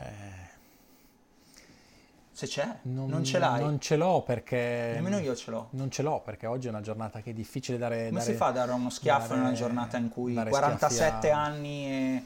[2.32, 3.62] Se c'è, non, ce l'hai.
[3.62, 4.92] Eh, Non ce l'ho perché...
[4.94, 5.68] Nemmeno io ce l'ho.
[5.72, 8.10] Non ce l'ho perché oggi è una giornata che è difficile dare...
[8.10, 10.52] Come dare- si fa a dare uno schiaffo in una dare- giornata in cui dare
[10.52, 12.24] 47 schiaffi a- anni e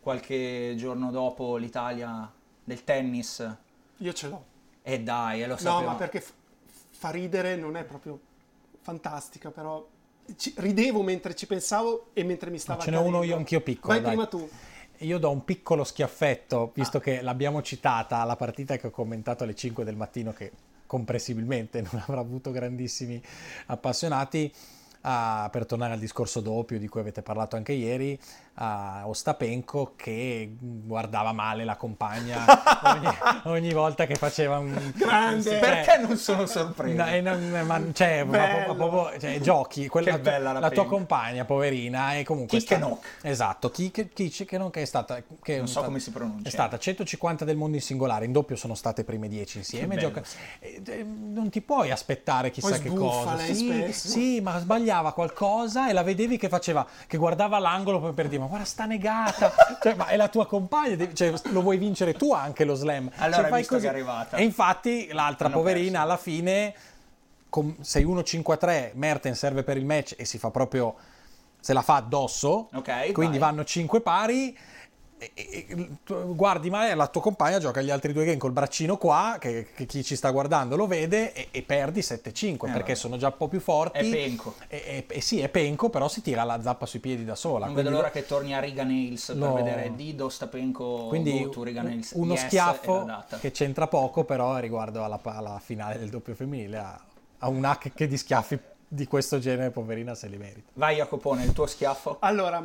[0.00, 2.28] qualche giorno dopo l'Italia
[2.64, 3.56] del tennis?
[3.98, 4.44] Io ce l'ho.
[4.82, 5.90] E dai, e lo No, sapevo.
[5.90, 6.32] ma perché f-
[6.90, 8.18] fa ridere, non è proprio
[8.80, 9.86] fantastica, però
[10.36, 13.92] ci- ridevo mentre ci pensavo e mentre mi stava Ce n'è uno io anch'io piccolo.
[13.94, 14.10] Vai dai.
[14.12, 14.48] prima tu.
[14.98, 17.00] Io do un piccolo schiaffetto, visto Ah.
[17.00, 20.52] che l'abbiamo citata alla partita che ho commentato alle 5 del mattino, che
[20.86, 23.20] comprensibilmente non avrà avuto grandissimi
[23.66, 24.52] appassionati.
[25.04, 28.18] Ah, per tornare al discorso doppio di cui avete parlato anche ieri,
[28.56, 32.44] a Ostapenko che guardava male la compagna
[32.84, 33.08] ogni,
[33.44, 35.42] ogni volta che faceva un Grande!
[35.42, 36.96] cioè, Perché non sono sorpreso?
[36.96, 41.44] No, non- ma, cioè, ma proprio- cioè, giochi, quella, Che bella la la tua compagna,
[41.44, 42.58] poverina, e comunque...
[42.64, 43.06] Knock.
[43.22, 43.70] Esatto,
[44.70, 45.22] che è stata...
[45.42, 46.48] Che Non so stata- come si pronuncia.
[46.48, 49.96] È stata 150 del mondo in singolare, in doppio sono state prime 10 insieme.
[49.96, 50.22] Gioca-
[50.60, 53.36] eh, non ti puoi aspettare chissà Poi che cosa.
[53.38, 54.60] Sì, sì, ma
[54.94, 58.64] sbagliava qualcosa e la vedevi che faceva, che guardava l'angolo poi per dire, ma guarda
[58.64, 62.74] sta negata, cioè, ma è la tua compagna, cioè, lo vuoi vincere tu anche lo
[62.74, 63.10] slam.
[63.16, 64.36] Allora, Se hai fai che è arrivata.
[64.36, 66.04] E infatti l'altra Hanno poverina perso.
[66.04, 66.74] alla fine
[67.48, 70.94] con 6-1-5-3 Merten serve per il match e si fa proprio
[71.60, 73.48] se la fa addosso Ok, quindi vai.
[73.50, 74.56] vanno 5 pari
[76.34, 79.86] guardi male la tua compagna gioca gli altri due game col braccino qua che, che
[79.86, 82.94] chi ci sta guardando lo vede e, e perdi 7-5 perché vabbè.
[82.94, 84.54] sono già un po' più forti È penco.
[84.68, 87.64] e, e- e sì è penco però si tira la zappa sui piedi da sola
[87.66, 89.54] Non quindi vedo l'ora che torni a Riga Nails No.
[89.54, 92.12] per vedere Dido, Stapenko, quindi go to Riga Nails.
[92.14, 97.00] uno Yes, schiaffo che c'entra poco però riguardo alla, alla finale del doppio femminile a,
[97.38, 101.44] a un hack che di schiaffi di questo genere poverina se li merita Vai Jacopone,
[101.44, 102.18] il tuo schiaffo.
[102.20, 102.64] Allora,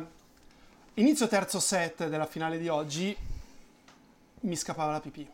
[0.94, 3.16] inizio terzo set della finale di oggi,
[4.40, 5.28] mi scappava la pipì.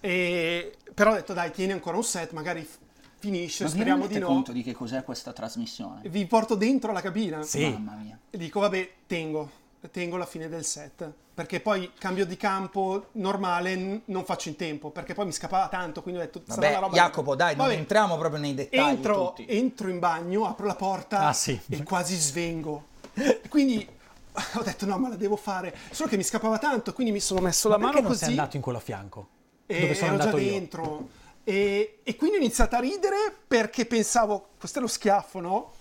[0.00, 2.78] E, però ho detto, dai, tieni ancora un set, magari f-
[3.18, 4.26] finisce, Ma vi speriamo di no.
[4.26, 6.00] conto di che cos'è questa trasmissione?
[6.08, 7.42] Vi porto dentro la cabina.
[7.42, 7.68] Sì.
[7.68, 8.18] Mamma mia.
[8.28, 9.48] E dico, vabbè, tengo,
[9.90, 11.10] tengo la fine del set.
[11.34, 15.68] Perché poi cambio di campo normale n- non faccio in tempo, perché poi mi scappava
[15.68, 16.94] tanto, quindi ho detto, sarà Vabbè, una roba...
[16.96, 19.46] Jacopo, dai, non Vabbè, entriamo proprio nei dettagli entro, tutti.
[19.48, 21.58] entro in bagno, apro la porta Ah, sì.
[21.70, 22.88] e quasi svengo.
[23.48, 23.88] Quindi
[24.54, 25.74] ho detto no, ma la devo fare.
[25.90, 28.24] Solo che mi scappava tanto, quindi mi sono messo la Ma perché mano non così
[28.24, 29.28] sei andato in quello a fianco
[29.66, 31.08] e dove sono ero già io dentro.
[31.44, 33.16] E, e quindi ho iniziato a ridere
[33.46, 35.72] perché pensavo, questo è lo schiaffo, no?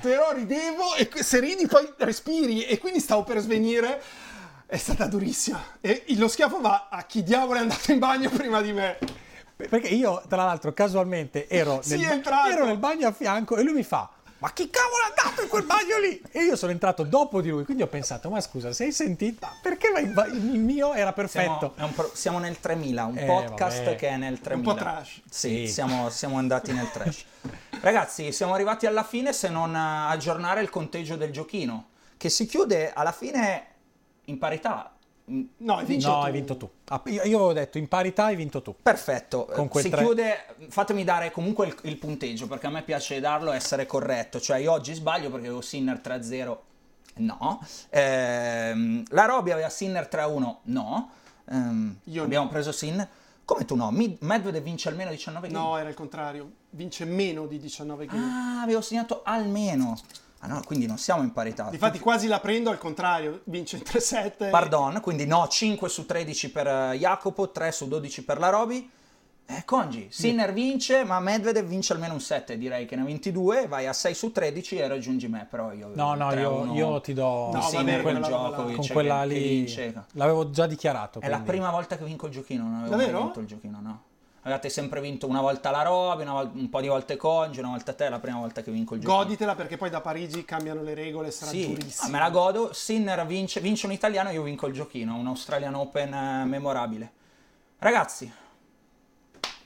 [0.00, 4.02] Però ridevo e se ridi poi respiri e quindi stavo per svenire.
[4.64, 5.78] È stata durissima.
[5.80, 8.98] E lo schiaffo va a chi diavolo è andato in bagno prima di me.
[9.56, 12.50] Perché io, tra l'altro, casualmente ero nel, entrato.
[12.50, 14.08] ero nel bagno a fianco e lui mi fa:
[14.38, 16.22] Ma chi cavolo è andato in quel bagno lì?
[16.30, 19.52] E io sono entrato dopo di lui, quindi ho pensato: Ma scusa, sei sentita?
[19.60, 21.72] Perché ba- il mio era perfetto?
[21.76, 23.96] Siamo, pro- siamo nel 3000, un Eh, podcast vabbè.
[23.96, 24.56] che è nel 3000.
[24.56, 25.20] Un po' trash.
[25.28, 25.68] Sì, Sì.
[25.68, 27.24] Siamo, siamo andati nel trash.
[27.80, 29.78] Ragazzi, siamo arrivati alla fine se non eh,
[30.12, 33.66] aggiornare il conteggio del giochino, che si chiude alla fine
[34.26, 34.92] in parità.
[35.58, 36.24] No, hai vinto No, tu.
[36.24, 36.70] hai vinto tu.
[36.88, 38.74] Ah, Io, io avevo detto in parità hai vinto tu.
[38.82, 42.82] Perfetto, Con quel si tre- chiude, fatemi dare comunque il, il punteggio perché a me
[42.82, 46.56] piace darlo e essere corretto, cioè io oggi sbaglio perché avevo Sinner 3-0,
[47.16, 47.60] no,
[47.90, 51.10] Ehm, la Roby aveva Sinner 3-1, no,
[51.50, 52.50] Ehm, Io abbiamo no.
[52.50, 53.08] preso Sinner,
[53.44, 55.58] come tu no, Mid- Medvedev vince almeno 19 game?
[55.58, 56.50] No, era il contrario.
[56.70, 58.22] Vince meno di 19 game.
[58.22, 59.98] Ah, avevo segnato almeno,
[60.40, 61.68] ah no, quindi non siamo in parità.
[61.70, 64.50] Difatti quasi la prendo al contrario, vince in 3-7.
[64.50, 68.90] Pardon, quindi no, 5 su 13 per eh, Jacopo, 3 su 12 per la Roby.
[69.50, 73.66] Eh, Congi, Sinner vince, ma Medvedev vince almeno un 7, direi che ne ha 22,
[73.66, 75.90] vai a 6 su 13 e raggiungi me, però io...
[75.94, 77.50] No, no, io, 3-1 io ti do.
[77.50, 78.18] No, Sinner là.
[78.18, 79.66] Djokovic, con quella lì.
[80.12, 81.20] L'avevo già dichiarato.
[81.20, 81.50] È la quindi.
[81.50, 83.12] prima volta che vinco il giochino, non avevo Davvero?
[83.12, 84.02] mai vinto il giochino, no.
[84.48, 87.68] Avevate sempre vinto una volta la Roby, una vol- un po' di volte Congi, una
[87.68, 89.22] volta te, è la prima volta che vinco il giochino.
[89.22, 92.08] Goditela perché poi da Parigi cambiano le regole, sarà Sì, durissimo.
[92.08, 92.72] ah, me la godo.
[92.72, 95.14] Sinner vince, vince un italiano, io vinco il giochino.
[95.16, 97.12] Un Australian Open eh, memorabile.
[97.78, 98.32] Ragazzi,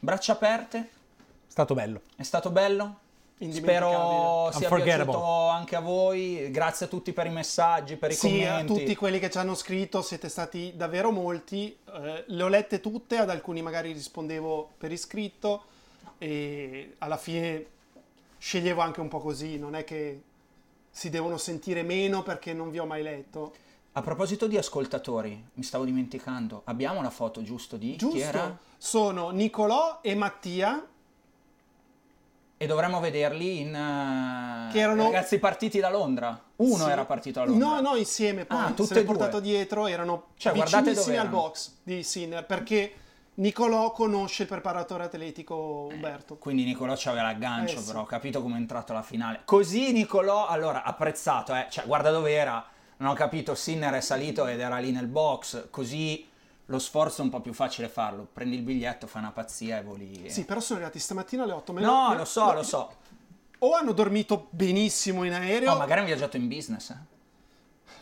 [0.01, 2.01] braccia aperte, È stato bello.
[2.17, 2.99] è stato bello.
[3.51, 6.51] Spero sia piaciuto anche a voi.
[6.51, 8.75] Grazie a tutti per i messaggi, per i Sì, a commenti.
[8.75, 11.77] tutti quelli che ci hanno scritto, siete stati davvero molti.
[11.93, 15.65] Eh, le ho lette tutte, ad alcuni magari rispondevo per iscritto
[16.19, 17.67] e alla fine
[18.39, 20.21] sceglievo anche un po' così, non è che
[20.91, 23.55] si devono sentire meno perché non vi ho mai letto.
[23.93, 26.63] A proposito di ascoltatori, mi stavo dimenticando.
[26.65, 28.39] Abbiamo la foto giusto di chi era?
[28.41, 28.59] Giusto?
[28.79, 30.87] Sono Nicolò e Mattia
[32.63, 36.41] E dovremmo vederli in eh, Che erano- ragazzi partiti da Londra.
[36.57, 36.91] Uno Sì.
[36.91, 37.67] era partito da Londra.
[37.67, 38.57] No, no, insieme poi.
[38.57, 39.03] Ah, l'hai e due.
[39.03, 42.93] portato dietro, erano Cioè, guardate vicinissimi al box di Sinner, perché
[43.35, 46.37] Nicolò conosce il preparatore atletico Umberto.
[46.37, 47.87] Quindi Nicolò c'aveva l'aggancio, Eh, sì.
[47.87, 49.41] però ho capito come è entrato alla finale.
[49.45, 51.67] Così Nicolò, allora, apprezzato, eh.
[51.69, 52.65] Cioè, guarda dove era.
[52.99, 55.69] Non ho capito, Sinner è salito ed era lì nel box.
[55.71, 56.29] Così
[56.67, 58.27] lo sforzo è un po' più facile farlo.
[58.33, 60.31] Prendi il biglietto, fai una pazzia e voli.
[60.31, 61.73] Sì, però sono arrivati stamattina alle 8.
[61.73, 62.93] No, lo so, lo so.
[63.59, 66.91] O hanno dormito benissimo in aereo, No, magari hanno viaggiato in business.
[66.91, 66.97] eh.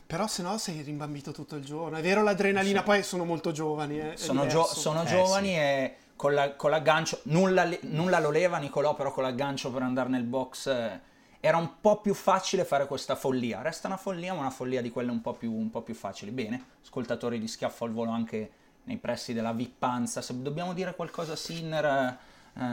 [0.06, 1.96] però se no sei rimbambito tutto il giorno.
[1.96, 4.00] È vero l'adrenalina, poi sono molto giovani.
[4.00, 8.58] eh, Sono, gio- sono Eh, giovani e con, la- con l'aggancio, nulla, nulla lo leva
[8.58, 11.00] Nicolò, però con l'aggancio per andare nel box eh,
[11.40, 13.62] era un po' più facile fare questa follia.
[13.62, 16.30] Resta una follia, ma una follia di quelle un po' più, un po' più facili.
[16.30, 18.50] Bene, ascoltatori di Schiaffo al Volo anche
[18.84, 20.20] nei pressi della Vippanza.
[20.20, 22.18] Se dobbiamo dire qualcosa a Sinner, eh,
[22.60, 22.64] eh,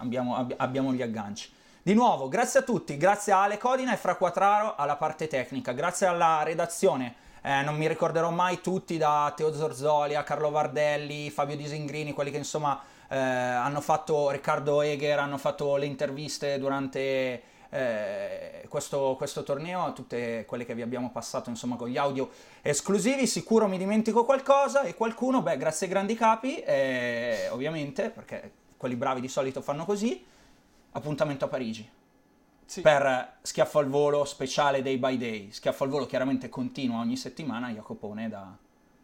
[0.00, 1.52] abbiamo, ab- abbiamo gli agganci.
[1.82, 5.72] Di nuovo, grazie a tutti, grazie a Ale Codina e Fra Quattraro alla parte tecnica,
[5.72, 7.14] grazie alla redazione.
[7.42, 12.32] Eh, non mi ricorderò mai tutti da Teo Zorzoli a Carlo Vardelli, Fabio Disingrini, quelli
[12.32, 19.42] che insomma eh, hanno fatto, Riccardo Egher, hanno fatto le interviste durante eh, questo, questo
[19.42, 22.30] torneo, tutte quelle che vi abbiamo passato insomma con gli audio
[22.62, 28.52] esclusivi, sicuro mi dimentico qualcosa e qualcuno, beh grazie ai grandi capi, eh, ovviamente, perché
[28.76, 30.24] quelli bravi di solito fanno così,
[30.92, 31.90] appuntamento a Parigi.
[32.68, 32.80] Sì.
[32.80, 35.52] per Schiaffo al Volo speciale Day by Day.
[35.52, 38.56] Schiaffo al Volo chiaramente continua ogni settimana, Jacopone da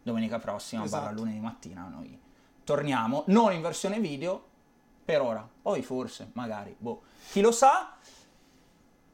[0.03, 1.05] domenica prossima, Esatto.
[1.05, 2.19] barra lunedì mattina, noi
[2.65, 4.43] torniamo, non in versione video,
[5.05, 7.95] per ora, poi forse, magari, boh, chi lo sa.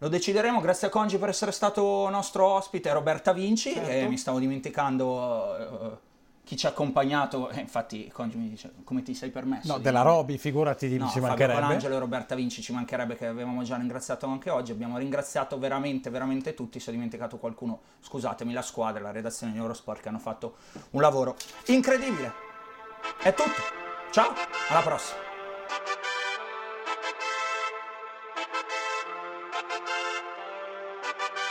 [0.00, 3.90] Lo decideremo, grazie a Congi per essere stato nostro ospite, Roberta Vinci, Certo.
[3.90, 6.06] e mi stavo dimenticando eh,
[6.44, 9.66] chi ci ha accompagnato, e infatti Congi mi dice come ti sei permesso?
[9.72, 11.60] No, di- della Roby, figurati, No, ci Fabio mancherebbe.
[11.60, 16.10] Colangelo e Roberta Vinci ci mancherebbe che avevamo già ringraziato anche oggi, abbiamo ringraziato veramente,
[16.10, 20.20] veramente tutti, se ho dimenticato qualcuno, scusatemi, la squadra, la redazione di Eurosport che hanno
[20.20, 20.54] fatto
[20.90, 21.34] un lavoro
[21.66, 22.32] incredibile.
[23.20, 23.60] È tutto,
[24.12, 24.32] ciao,
[24.70, 25.27] alla prossima.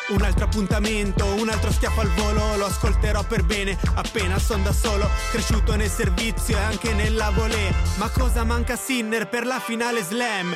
[0.10, 4.72] Un altro appuntamento, un altro schiaffo al volo, lo ascolterò per bene, appena son da
[4.72, 7.74] solo, cresciuto nel servizio e anche nella volée.
[7.97, 10.55] Ma cosa manca Sinner per la finale slam?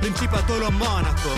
[0.00, 1.30] Principatolo Monaco.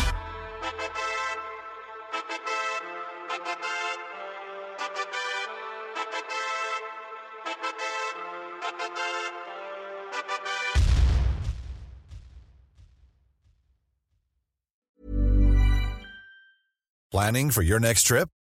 [17.11, 18.29] Planning for your next trip?